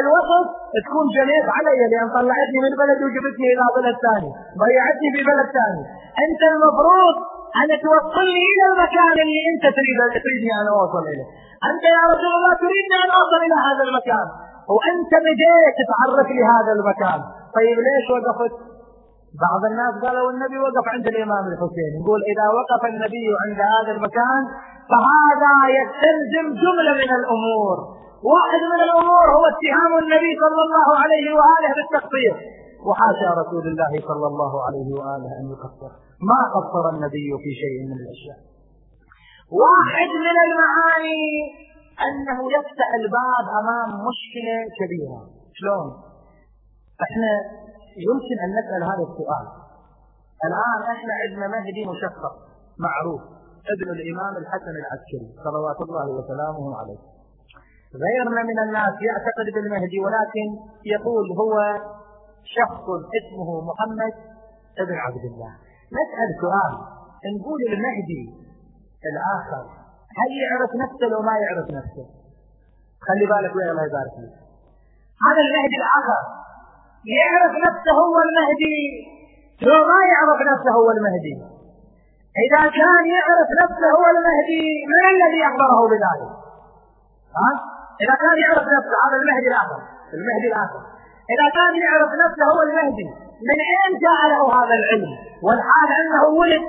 [0.00, 4.30] الوسط تكون جنيت علي لأن طلعتني من بلد وجبتني إلى بلد ثاني
[4.62, 5.82] ضيعتني في بلد ثاني.
[6.24, 7.14] أنت المفروض
[7.60, 11.28] ان توصلني إلى المكان اللي أنت تريد تريدني أن أوصل إليه.
[11.70, 14.26] أنت يا رسول الله تريدني أن أوصل إلى هذا المكان.
[14.74, 17.20] وأنت بديت تعرف لي هذا المكان.
[17.56, 18.54] طيب ليش وقفت؟
[19.44, 21.92] بعض الناس قالوا النبي وقف عند الإمام الحسين.
[22.00, 24.42] يقول إذا وقف النبي عند هذا المكان
[24.90, 27.76] فهذا يستلزم جملة من الأمور.
[28.32, 32.34] واحد من الأمور هو اتهام النبي صلى الله عليه وآله بالتقصير.
[32.86, 35.92] وحاشا رسول الله صلى الله عليه وآله أن يقصر.
[36.30, 38.40] ما قصر النبي في شيء من الأشياء.
[39.62, 41.26] واحد من المعاني
[42.06, 45.20] أنه يفتح الباب أمام مشكلة كبيرة.
[45.58, 45.88] شلون؟
[47.06, 47.30] إحنا
[48.08, 49.46] يمكن أن نسأل هذا السؤال.
[50.48, 52.34] الآن إحنا عندنا مهدي مشخص
[52.86, 53.22] معروف
[53.74, 57.00] ابن الإمام الحسن العسكري صلوات الله وسلامه عليه.
[58.04, 60.46] غيرنا من الناس يعتقد بالمهدي ولكن
[60.94, 61.54] يقول هو
[62.56, 62.86] شخص
[63.18, 64.14] اسمه محمد
[64.78, 65.52] ابن عبد الله.
[65.98, 66.72] نسأل سؤال.
[67.34, 68.24] نقول المهدي
[69.12, 69.64] الآخر
[70.20, 72.06] هل يعرف نفسه لو ما يعرف نفسه؟
[73.06, 74.34] خلي بالك وين الله يبارك فيك.
[75.26, 76.22] هذا المهدي الآخر.
[77.18, 78.80] يعرف نفسه هو المهدي.
[79.68, 81.36] لو ما يعرف نفسه هو المهدي.
[82.44, 86.32] إذا كان يعرف نفسه هو المهدي من الذي أخبره بذلك؟
[87.38, 87.50] ها؟
[88.02, 89.80] إذا كان يعرف نفسه هذا المهدي الآخر.
[90.16, 90.82] المهدي الآخر.
[91.34, 93.06] إذا كان يعرف نفسه هو المهدي
[93.48, 95.12] من أين جاء له هذا العلم؟
[95.44, 96.64] والحال أنه ولد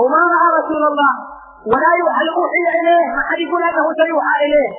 [0.00, 1.12] وما رأى رسول الله
[1.70, 4.70] ولا هل أوحي إليه ما حد يقول أنه سيوحى إليه.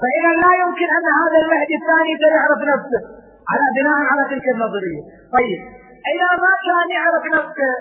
[0.00, 3.00] فإذا لا يمكن أن هذا المهدي الثاني سيعرف نفسه.
[3.50, 5.02] على بناء على تلك النظرية.
[5.36, 5.60] طيب
[6.12, 7.72] إذا ما كان يعرف نفسه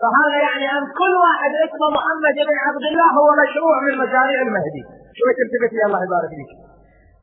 [0.00, 4.82] فهذا يعني أن كل واحد اسمه محمد بن عبد الله هو مشروع من مشاريع المهدي.
[5.18, 6.67] شوي تلتفت الله يبارك فيك؟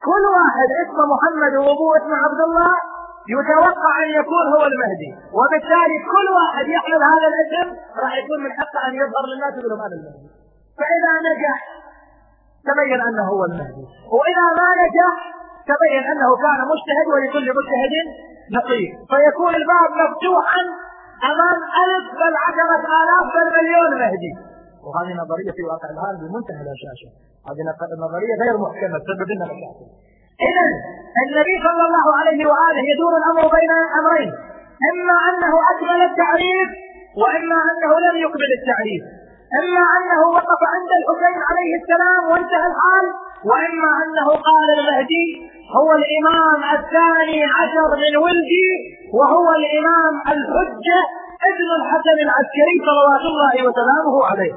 [0.10, 2.74] كل واحد اسمه محمد وابوه اسمه عبد الله
[3.36, 5.12] يتوقع أن يكون هو المهدي.
[5.38, 7.68] وبالتالي كل واحد يحمل هذا الاسم
[8.04, 10.30] راح يكون من حقه أن يظهر للناس يقول هذا المهدي.
[10.80, 11.58] فإذا نجح
[12.68, 13.86] تبين أنه هو المهدي.
[14.18, 15.14] وإذا ما نجح
[15.72, 17.94] تبين أنه كان مجتهد ولكل مجتهد
[18.58, 20.62] نصيب فيكون الباب مفتوحا
[21.32, 24.55] أمام ألف بل عشرة آلاف بل مليون مهدي.
[24.86, 27.10] وهذه نظرية في واقع الحال بمنتهى الهشاشه
[27.48, 27.62] هذه
[28.06, 29.88] نظرية غير محكمة تسبب لنا مشاكل.
[30.48, 30.66] إذا
[31.26, 34.32] النبي صلى الله عليه وآله يدور الأمر بين أمرين.
[34.92, 36.70] إما أنه أكمل التعريف
[37.22, 39.04] وإما أنه لم يكمل التعريف.
[39.62, 43.06] إما أنه وقف عند الحسين عليه السلام وانتهى الحال
[43.50, 45.28] وإما أنه قال المهدي
[45.78, 48.70] هو الإمام الثاني عشر من ولدي
[49.18, 51.02] وهو الإمام الحجة
[51.52, 54.54] ابن الحسن العسكري صلوات الله وسلامه عليه.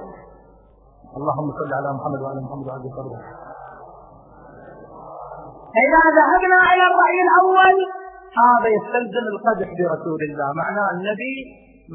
[1.18, 3.12] اللهم صل على محمد وعلى محمد وعلى محمد.
[5.84, 7.76] إذا ذهبنا إلى الرأي الأول
[8.42, 10.48] هذا يستلزم القدح برسول الله.
[10.62, 11.36] معناه النبي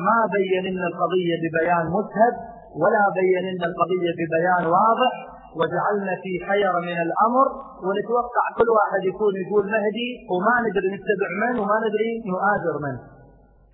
[0.07, 2.34] ما بين لنا القضية ببيان مسهب
[2.82, 5.13] ولا بين لنا القضية ببيان واضح.
[5.59, 7.47] وجعلنا في حيرة من الأمر
[7.86, 12.95] ونتوقع كل واحد يكون يقول مهدي وما ندري نتبع من وما ندري نؤازر من.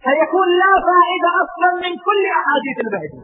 [0.06, 3.20] فيكون لا فائدة أصلا من كل أحاديث المهدي.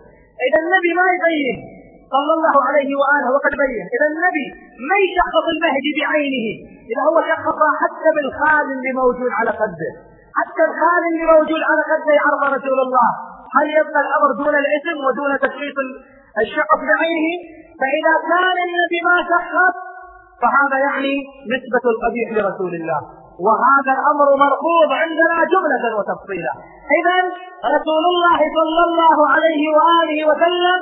[0.46, 1.75] إذا النبي ما يبين
[2.14, 3.86] صلى الله عليه وآله وقد بين.
[3.96, 4.46] إذا النبي
[4.90, 6.48] ما يشخص المهدي بعينه؟
[6.92, 9.92] إذا هو شخص حتى بالخال اللي موجود على قده.
[10.40, 13.10] حتى الخال اللي موجود على قده يعرض رسول الله.
[13.56, 15.78] هل يبقى الأمر دون الاسم ودون تشخيص
[16.44, 17.30] الشخص بعينه؟
[17.80, 19.76] فإذا كان النبي ما شخص
[20.42, 21.14] فهذا يعني
[21.54, 23.00] نسبة القبيح لرسول الله.
[23.46, 26.54] وهذا الأمر مرفوض عندنا جملة وتفصيلا.
[27.00, 27.18] إذا
[27.76, 30.80] رسول الله صلى الله عليه وآله وسلم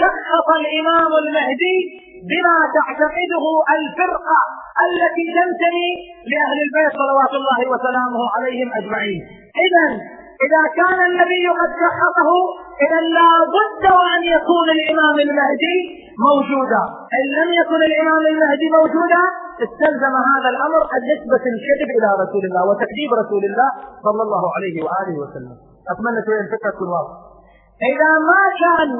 [0.00, 1.78] شخص الإمام المهدي
[2.30, 3.44] بما تعتقده
[3.76, 4.40] الفرقة
[4.86, 5.90] التي تنتمي
[6.30, 9.20] لأهل البيت صلوات الله وسلامه عليهم أجمعين.
[9.66, 9.86] إذا
[10.46, 12.30] إذا كان النبي قد شخصه
[12.84, 15.78] إذا لا بد وأن يكون الإمام المهدي
[16.26, 16.82] موجودا.
[17.18, 19.22] إن لم يكن الإمام المهدي موجودا
[19.66, 23.70] استلزم هذا الأمر النسبة الكذب إلى رسول الله وتكذيب رسول الله
[24.06, 25.56] صلى الله عليه وآله وسلم.
[25.92, 27.16] أتمنى شوية الفكرة تكون واضحة
[27.92, 28.90] إذا ما كان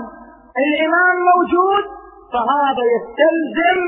[0.58, 1.84] الإمام موجود
[2.32, 3.78] فهذا يستلزم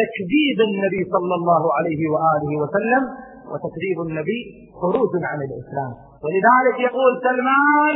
[0.00, 3.02] تكذيب النبي صلى الله عليه وآله وسلم
[3.50, 4.40] وتكذيب النبي
[4.80, 5.92] خروج عن الإسلام.
[6.24, 7.94] ولذلك يقول سلمان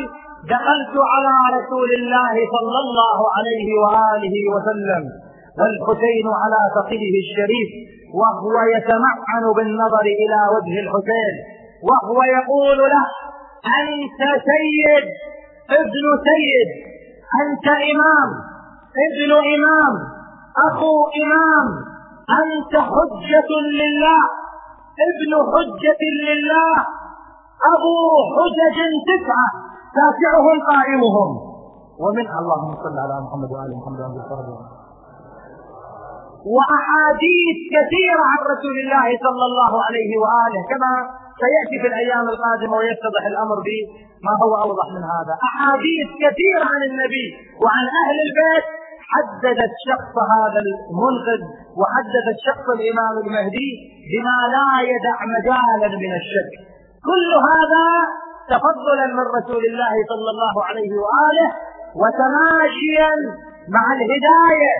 [0.55, 5.03] دخلت على رسول الله صلى الله عليه وآله وسلم
[5.59, 7.71] والحسين على فقده الشريف
[8.21, 11.35] وهو يتمعن بالنظر إلى وجه الحسين
[11.89, 13.07] وهو يقول له
[13.81, 14.21] أنت
[14.51, 15.07] سيد
[15.81, 16.90] ابن سيد.
[17.43, 18.29] أنت إمام
[19.07, 19.95] ابن إمام
[20.69, 21.67] أخو إمام
[22.43, 23.51] أنت حجة
[23.81, 24.23] لله
[25.11, 26.73] ابن حجة لله
[27.73, 27.97] أبو
[28.35, 28.79] حجج
[29.11, 29.49] تسعة
[29.99, 31.31] تاسعهم قائمهم.
[32.03, 34.81] ومن اللهم صل على محمد وآل محمد وآل
[36.55, 40.93] وأحاديث كثيرة عن رسول الله صلى الله عليه وآله كما
[41.45, 45.35] سيأتي في الأيام القادمة ويتضح الأمر بما هو أوضح من هذا.
[45.49, 47.27] أحاديث كثيرة عن النبي
[47.63, 48.67] وعن أهل البيت
[49.13, 51.41] حددت شخص هذا المنقذ
[51.81, 53.71] وحددت شخص الإمام المهدي
[54.11, 56.51] بما لا يدع مجالا من الشك
[57.09, 57.87] كل هذا
[58.53, 61.49] تفضلا من رسول الله صلى الله عليه وآله
[62.03, 63.11] وتماشيا
[63.77, 64.75] مع الهداية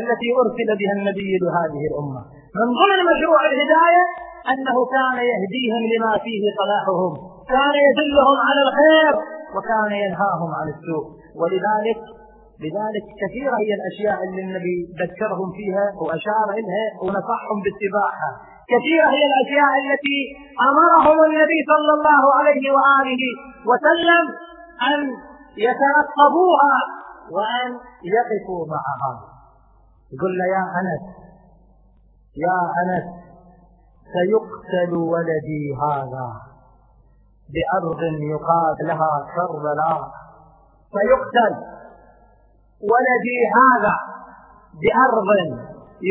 [0.00, 2.20] التي أرسل بها النبي لهذه الأمة.
[2.60, 4.04] من ضمن مشروع الهداية
[4.52, 7.12] أنه كان يهديهم لما فيه صلاحهم
[7.54, 9.12] كان يدلهم على الخير
[9.54, 11.06] وكان ينهاهم عن السوء.
[11.40, 12.00] ولذلك
[12.64, 18.30] لذلك كثيرة هي الأشياء اللي النبي ذكرهم فيها وأشار إليها ونصحهم باتباعها.
[18.72, 20.18] كثيرة هي الأشياء التي
[20.68, 23.22] أمرهم النبي صلى الله عليه وآله
[23.70, 24.24] وسلم
[24.90, 25.00] أن
[25.66, 26.76] يترقبوها
[27.34, 27.68] وأن
[28.16, 29.12] يقفوا معها.
[30.14, 31.02] يقول له يا أنس
[32.36, 33.21] يا أنس
[34.14, 36.28] سيقتل ولدي هذا.
[37.54, 38.02] بأرض
[38.34, 40.00] يقال لها كربلاء.
[40.96, 41.54] سيقتل
[42.92, 43.94] ولدي هذا.
[44.82, 45.30] بأرض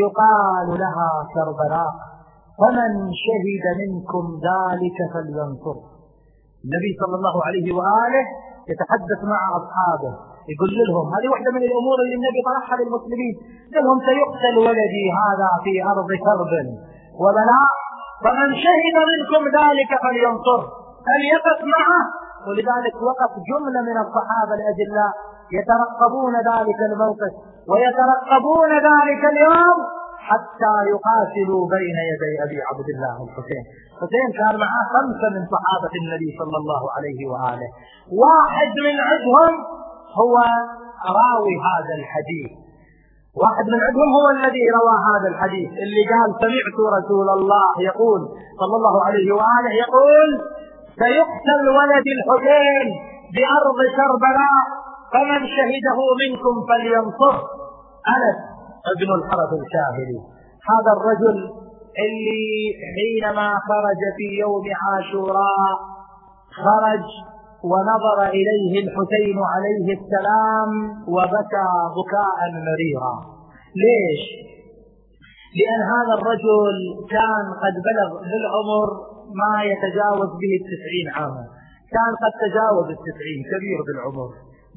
[0.02, 1.92] يقال لها كربلاء.
[2.58, 2.92] فمن
[3.24, 5.76] شهد منكم ذلك فلينصر.
[6.64, 8.24] النبي صلى الله عليه وآله
[8.70, 10.12] يتحدث مع أصحابه.
[10.52, 13.34] يقول لهم هذه واحدة من الأمور اللي النبي طرحها للمسلمين.
[13.74, 16.52] قال لهم سيقتل ولدي هذا في أرض كرب.
[17.22, 17.72] وبلاء
[18.24, 20.60] فمن شهد منكم ذلك فلينصر.
[21.06, 22.02] فليقف معه؟
[22.46, 25.12] ولذلك وقف جملة من الصحابة الأجلاء
[25.58, 27.32] يترقبون ذلك الموقف
[27.70, 29.78] ويترقبون ذلك اليوم
[30.28, 33.64] حتى يقاتلوا بين يدي أبي عبد الله الحسين.
[34.00, 37.70] حسين كان معاه خمسة من صحابة النبي صلى الله عليه وآله.
[38.24, 39.52] واحد من عدهم
[40.20, 40.34] هو
[41.18, 42.61] راوي هذا الحديث.
[43.40, 48.20] واحد من عندهم هو الذي روى هذا الحديث اللي قال سمعت رسول الله يقول
[48.60, 50.30] صلى الله عليه وآله يقول
[51.02, 52.86] سيقتل ولد الحسين
[53.34, 54.64] بأرض كربلاء
[55.12, 57.34] فمن شهده منكم فلينصر.
[58.16, 58.38] أنس
[58.92, 60.18] ابن الحرس الشاهلي
[60.72, 61.38] هذا الرجل
[62.04, 62.50] اللي
[62.96, 65.76] حينما خرج في يوم عاشوراء
[66.64, 67.04] خرج
[67.70, 70.70] ونظر إليه الحسين عليه السلام
[71.14, 72.38] وبكى بكاء
[72.68, 73.14] مريرا.
[73.82, 74.22] ليش؟
[75.58, 76.76] لأن هذا الرجل
[77.16, 78.88] كان قد بلغ بالعمر
[79.40, 81.44] ما يتجاوز به التسعين عاما.
[81.94, 84.30] كان قد تجاوز التسعين كبير بالعمر.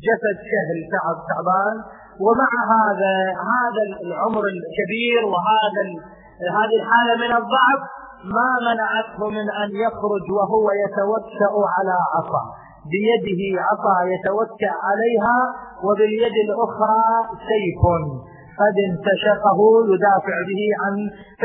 [0.06, 1.78] جسد شهل تعب تعبان
[2.26, 3.16] ومع هذا
[3.54, 5.84] هذا العمر الكبير وهذا
[6.58, 7.82] هذه الحالة من الضعف
[8.36, 12.44] ما منعته من أن يخرج وهو يتوكأ على عصا.
[12.92, 15.38] بيده عصا يتوكأ عليها
[15.86, 17.04] وباليد الأخرى
[17.50, 17.82] سيف
[18.62, 19.60] قد انتشقه
[19.92, 20.94] يدافع به عن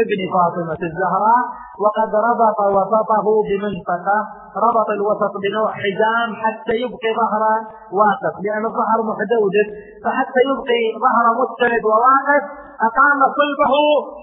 [0.03, 1.43] ابن فاطمة الزهراء
[1.85, 4.19] وقد ربط وسطه بمنطقة
[4.67, 7.57] ربط الوسط بنوع حزام حتى يبقي ظهره
[8.01, 9.65] واقف لأن الظهر محدودة
[10.05, 12.45] فحتى يبقي ظهره مستند وواقف
[12.89, 13.73] أقام صلبه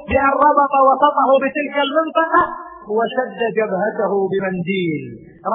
[0.09, 2.43] بأن ربط وسطه بتلك المنطقة
[2.97, 5.03] وشد جبهته بمنديل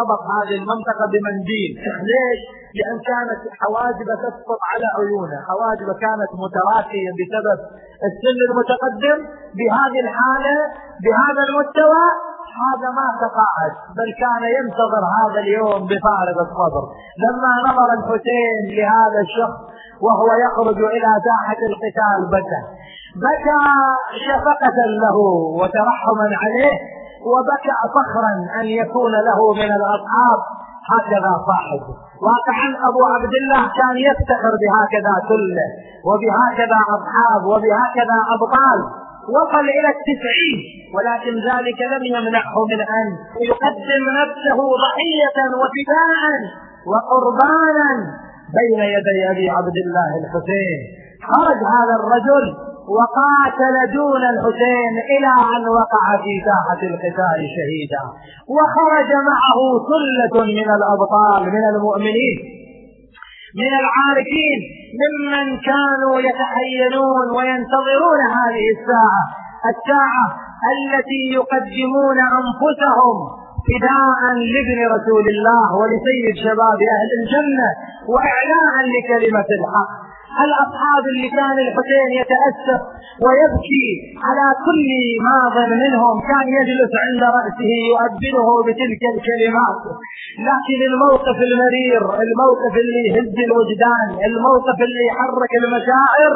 [0.01, 1.72] ربط هذه المنطقة بمنديل.
[2.11, 2.40] ليش؟
[2.78, 7.59] لأن كانت حواجب تسقط على عيونه حواجب كانت متراكية بسبب
[8.09, 9.18] السن المتقدم.
[9.59, 10.57] بهذه الحالة
[11.05, 12.05] بهذا المستوى
[12.62, 13.72] هذا ما تقاعد.
[13.99, 16.84] بل كان ينتظر هذا اليوم بفارغ الصبر.
[17.24, 19.61] لما نظر الحسين لهذا الشخص
[20.05, 22.62] وهو يخرج إلى ساحة القتال بكى.
[23.24, 23.61] بكى
[24.26, 25.16] شفقة له
[25.61, 26.74] وترحما عليه.
[27.31, 30.41] وبكى فخرا أن يكون له من الأصحاب
[30.93, 31.81] هكذا صاحب.
[32.29, 35.68] واقعا أبو عبد الله كان يفتخر بهكذا كله
[36.09, 38.79] وبهكذا أصحاب وبهكذا أبطال.
[39.37, 40.59] وصل إلى التسعين
[40.95, 43.07] ولكن ذلك لم يمنعه من أن
[43.51, 46.23] يقدم نفسه ضحية وفداء
[46.91, 47.91] وقربانا
[48.59, 50.79] بين يدي أبي عبد الله الحسين.
[51.31, 58.03] خرج هذا الرجل وقاتل دون الحسين إلى أن وقع في ساحة القتال شهيدا.
[58.57, 59.59] وخرج معه
[59.90, 62.38] ثلة من الأبطال من المؤمنين
[63.62, 64.61] من العارفين
[65.03, 69.24] ممن كانوا يتحينون وينتظرون هذه الساعة
[69.72, 70.26] الساعة
[70.74, 73.16] التي يقدمون أنفسهم
[73.66, 74.20] فداء
[74.55, 77.68] لابن رسول الله ولسيد شباب أهل الجنة
[78.12, 79.93] وإعلاء لكلمة الحق.
[80.47, 82.80] الأصحاب اللي كان الحسين يتأسف
[83.24, 83.87] ويبكي
[84.26, 84.89] على كل
[85.28, 89.80] ماض منهم كان يجلس عند رأسه يؤدبه بتلك الكلمات.
[90.49, 96.33] لكن الموقف المرير الموقف اللي يهز الوجدان الموقف اللي يحرك المشاعر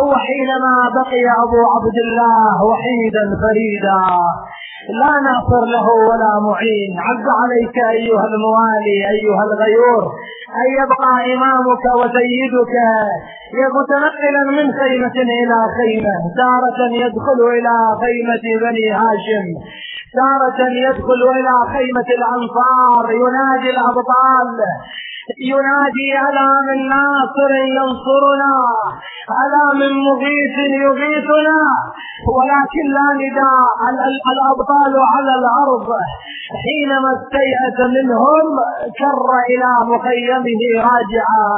[0.00, 4.00] هو حينما بقي أبو عبد الله وحيدا فريدا.
[5.00, 6.92] لا ناصر له ولا معين.
[7.08, 10.02] عز عليك أيها الموالي أيها الغيور
[10.60, 12.74] أن يبقى إمامك وسيدك
[13.76, 19.46] متنقلا من خيمة إلى خيمة تارة يدخل إلى خيمة بني هاشم.
[20.18, 24.48] تارة يدخل إلى خيمة الأنصار ينادي الأبطال.
[25.52, 28.54] ينادي على من ناصر ينصرنا؟
[29.38, 31.60] على من مغيث يغيثنا؟
[32.36, 33.80] ولكن لا نداء
[34.32, 35.88] الأبطال على الأرض.
[36.64, 38.46] حينما استيأس منهم
[39.00, 41.48] كر إلى مخيمه راجعا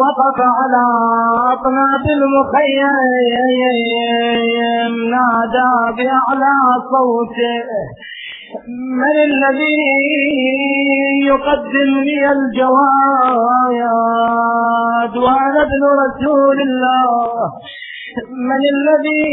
[0.00, 0.84] وقف على
[1.52, 2.94] أطناب المخيم
[5.12, 6.56] نادى بأعلى
[6.92, 7.60] صوته.
[9.00, 9.80] من الذي
[11.30, 12.74] يقدم لي الجواد؟
[15.16, 17.20] وأنا ابن رسول الله.
[18.48, 19.24] من الذي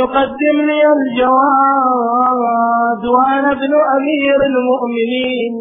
[0.00, 5.54] يقدم لي الجواد؟ وأنا ابن أمير المؤمنين.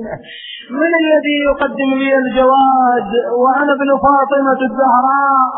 [0.82, 3.10] من الذي يقدم لي الجواد؟
[3.42, 5.58] وأنا ابن فاطمة الزهراء.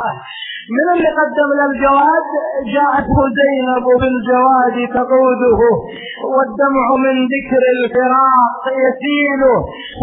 [0.77, 2.25] من اللي قدم له الجواد؟
[2.75, 5.59] جاءته زينب بالجواد تقوده
[6.33, 9.41] والدمع من ذكر الفراق يسيل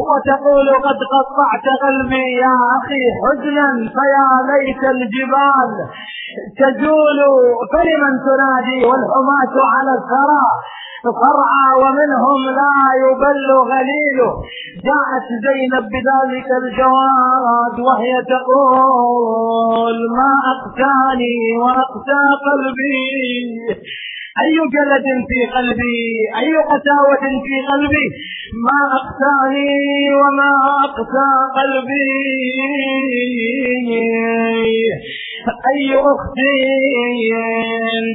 [0.08, 4.82] وتقول قد قطعت قلبي يا أخي حزنا فيا ليت
[5.14, 5.70] الجبال
[6.58, 7.18] تجول
[7.72, 10.46] فلمن تنادي والحماة على الثرى
[11.04, 14.32] فرعى ومنهم لا يبل غليله
[14.88, 23.04] جاءت زينب بذلك الجواد وهي تقول ما أقساني وأقسى قلبي؟
[24.42, 26.02] أي جلد في قلبي؟
[26.40, 28.06] أي قساوة في قلبي؟
[28.66, 29.74] ما أقساني
[30.20, 30.52] وما
[30.86, 31.28] أقسى
[31.58, 32.10] قلبي.
[35.70, 36.38] أي أخت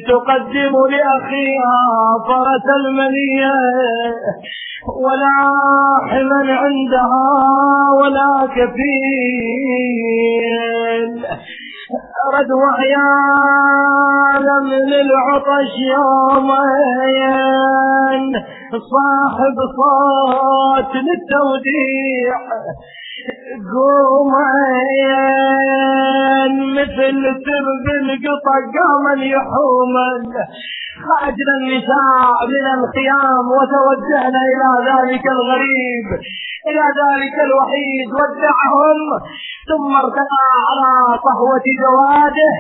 [0.10, 1.78] تقدم لأخيها
[2.28, 3.56] فرس المنية
[5.06, 5.38] ولا
[6.10, 7.28] حما عندها
[8.00, 9.70] ولا كفيل.
[12.34, 16.64] رد وحيانا من العطش يومين.
[18.72, 22.34] صاحب صوت للتوديع
[23.74, 26.54] قومين.
[26.74, 30.10] مثل سرب القطع قاما يحوما
[31.08, 36.06] خرجنا النساء من الخيام وتوجهنا إلى ذلك الغريب
[36.70, 38.98] إلى ذلك الوحيد ودعهم
[39.70, 40.92] ثم ارتقى على
[41.26, 42.52] صهوة جواده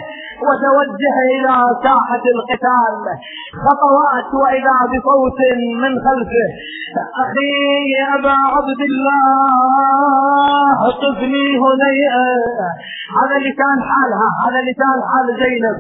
[0.47, 2.95] وتوجه إلى ساحة القتال.
[3.65, 5.39] خطوات وإذا بصوت
[5.83, 6.49] من خلفه
[7.23, 7.51] أخي
[8.15, 10.69] أبا عبد الله
[11.03, 12.27] طفني هنيئة
[13.19, 15.77] هذا لسان حالها هذا لسان حال زينب.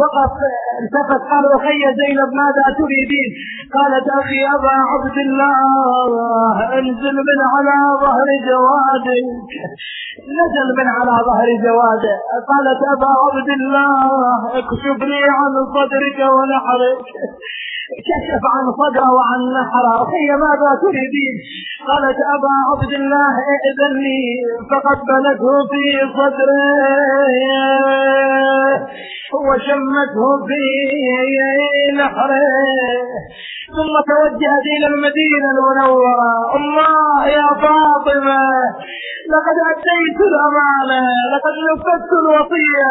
[0.00, 0.34] وقف
[0.82, 3.30] التفت قال أخي زينب ماذا تريدين؟
[3.76, 9.26] قالت أخي أبا عبد الله أنزل من على ظهر جوادك.
[10.38, 12.14] نزل من على ظهر جواده
[12.50, 13.98] قالت أبا عبد الله
[14.60, 17.06] اكشف لي عن صدرك ونحرك.
[18.08, 19.94] كشف عن صدره وعن نحره.
[20.02, 21.34] أخي ماذا تريدين؟
[21.88, 24.22] قالت أبا عبد الله ائذن لي
[24.70, 25.84] فقد بلته في
[26.18, 26.58] صدره.
[29.48, 30.62] وشمته في
[32.00, 32.44] نحره
[33.76, 36.32] ثم توجهت إلى المدينة المنورة.
[36.58, 38.42] الله يا فاطمة
[39.32, 41.02] لقد أديت الأمانة
[41.32, 42.90] لقد نفذت الوصية.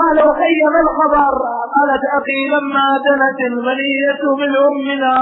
[0.00, 1.34] قال أخي ما الخبر.
[1.76, 5.16] قالت أخي لما دنت المنية من أمنا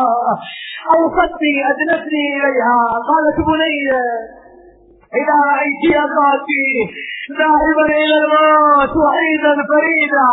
[0.95, 2.81] أوصتني أدنتني إليها.
[3.11, 3.77] قالت بني
[5.21, 6.49] إذا رأيت أخاك
[7.39, 10.29] ذاهبا إلى الموت وحيدا فريدا.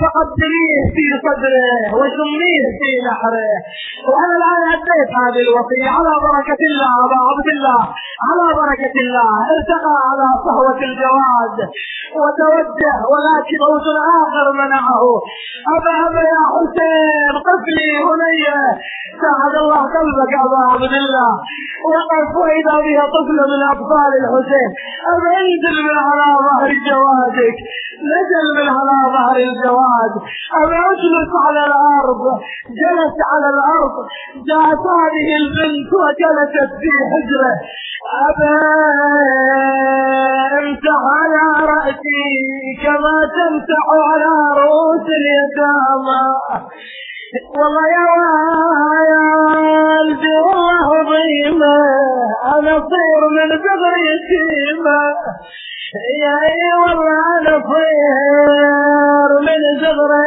[0.00, 3.54] فقدميه في صدره وشميه في نحره.
[4.08, 7.80] وأنا الآن أديت هذه الوصية على بركة الله أبا عبد الله.
[8.28, 9.32] على بركة الله.
[9.54, 11.56] ارتقى على صهوة الجواد.
[12.20, 13.86] وتوجه ولكن موت
[14.22, 15.04] آخر منعه.
[15.76, 18.60] أبا أبا يا حسين قفلي هنيه
[19.22, 21.32] ساعد الله قلبك أبا عبد الله.
[21.90, 23.60] وقف وإذا بها طفل من
[24.10, 24.70] اطفال الحسين.
[25.12, 27.56] ابا انزل من على ظهر جوادك
[28.12, 30.12] نزل من على ظهر الجواد.
[30.60, 32.22] أنا أجلس على الأرض.
[32.80, 33.94] جلس على الأرض.
[34.48, 37.56] جاءت هذه البنت وجلست في حجره.
[38.28, 38.56] أبا
[40.58, 42.28] امسح على رأسي
[42.82, 44.32] كما تمسح على
[44.62, 46.26] رؤوس اليتامى.
[47.58, 48.06] والله يا
[49.44, 51.76] والدي والله عظيمة.
[52.60, 55.00] أنا صير من بغر يتيمة
[56.22, 60.24] يا اي والله أنا طير من زغره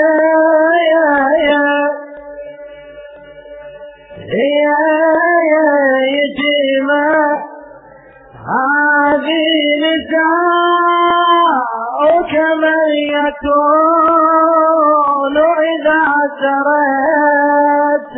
[0.94, 1.10] يا
[1.50, 1.68] يا
[4.66, 4.78] يا
[5.54, 5.70] يا
[6.18, 7.10] يتيمة
[8.50, 9.48] هذه
[9.84, 11.14] نساء
[12.64, 12.84] من
[13.18, 14.56] يكون
[15.74, 16.02] إذا
[16.42, 18.12] سرت.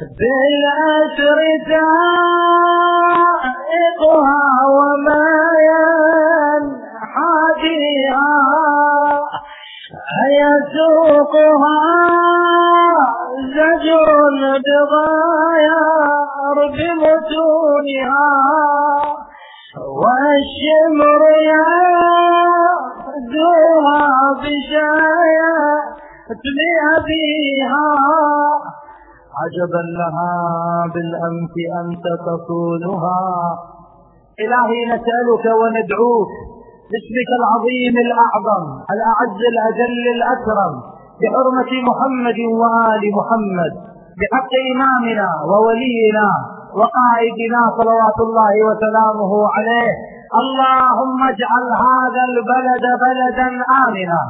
[0.00, 3.16] بالأسر تائقها
[4.68, 5.30] وما
[6.56, 7.56] ينحديها
[10.40, 11.80] يسوقها
[13.56, 14.08] زجر
[14.66, 18.30] بغير بمتونها
[20.00, 21.22] والشمر
[23.16, 24.04] يهدوها
[24.42, 25.58] بشايا
[26.56, 27.90] لأبيها
[29.40, 30.32] عجبا لها
[30.92, 33.20] بالأنف أنت تصونها
[34.44, 36.32] إلهي نسألك وندعوك
[36.90, 38.64] باسمك العظيم الأعظم
[38.94, 40.72] الأعز الأجل الأكرم
[41.20, 43.72] بحرمة محمد وآل محمد
[44.20, 46.28] بحق إمامنا وولينا
[46.78, 49.92] وقائدنا صلوات الله وسلامه عليه.
[50.42, 53.48] اللهم اجعل هذا البلد بلدا
[53.82, 54.20] آمنا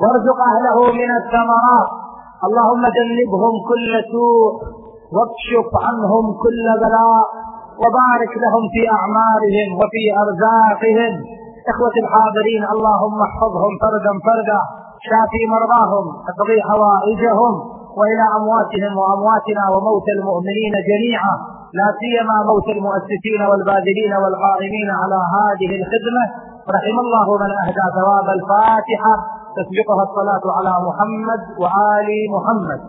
[0.00, 2.07] وارزق أهله من الثمرات.
[2.46, 4.52] اللهم جنبهم كل سوء
[5.16, 7.26] واكشف عنهم كل بلاء
[7.82, 11.14] وبارك لهم في أعمارهم وفي أرزاقهم.
[11.72, 14.60] إخوة الحاضرين اللهم احفظهم فردا فردا
[15.08, 17.54] شافي مرضاهم اقضي حوائجهم
[17.98, 21.34] وإلى أمواتهم وأمواتنا وموت المؤمنين جميعا.
[21.78, 26.24] لا سيما موت المؤسسين والباذلين والقائمين على هذه الخدمة.
[26.76, 29.14] رحم الله من أهدى ثواب الفاتحة.
[29.58, 32.80] تسبقها الصلاة على محمد وآل محمد.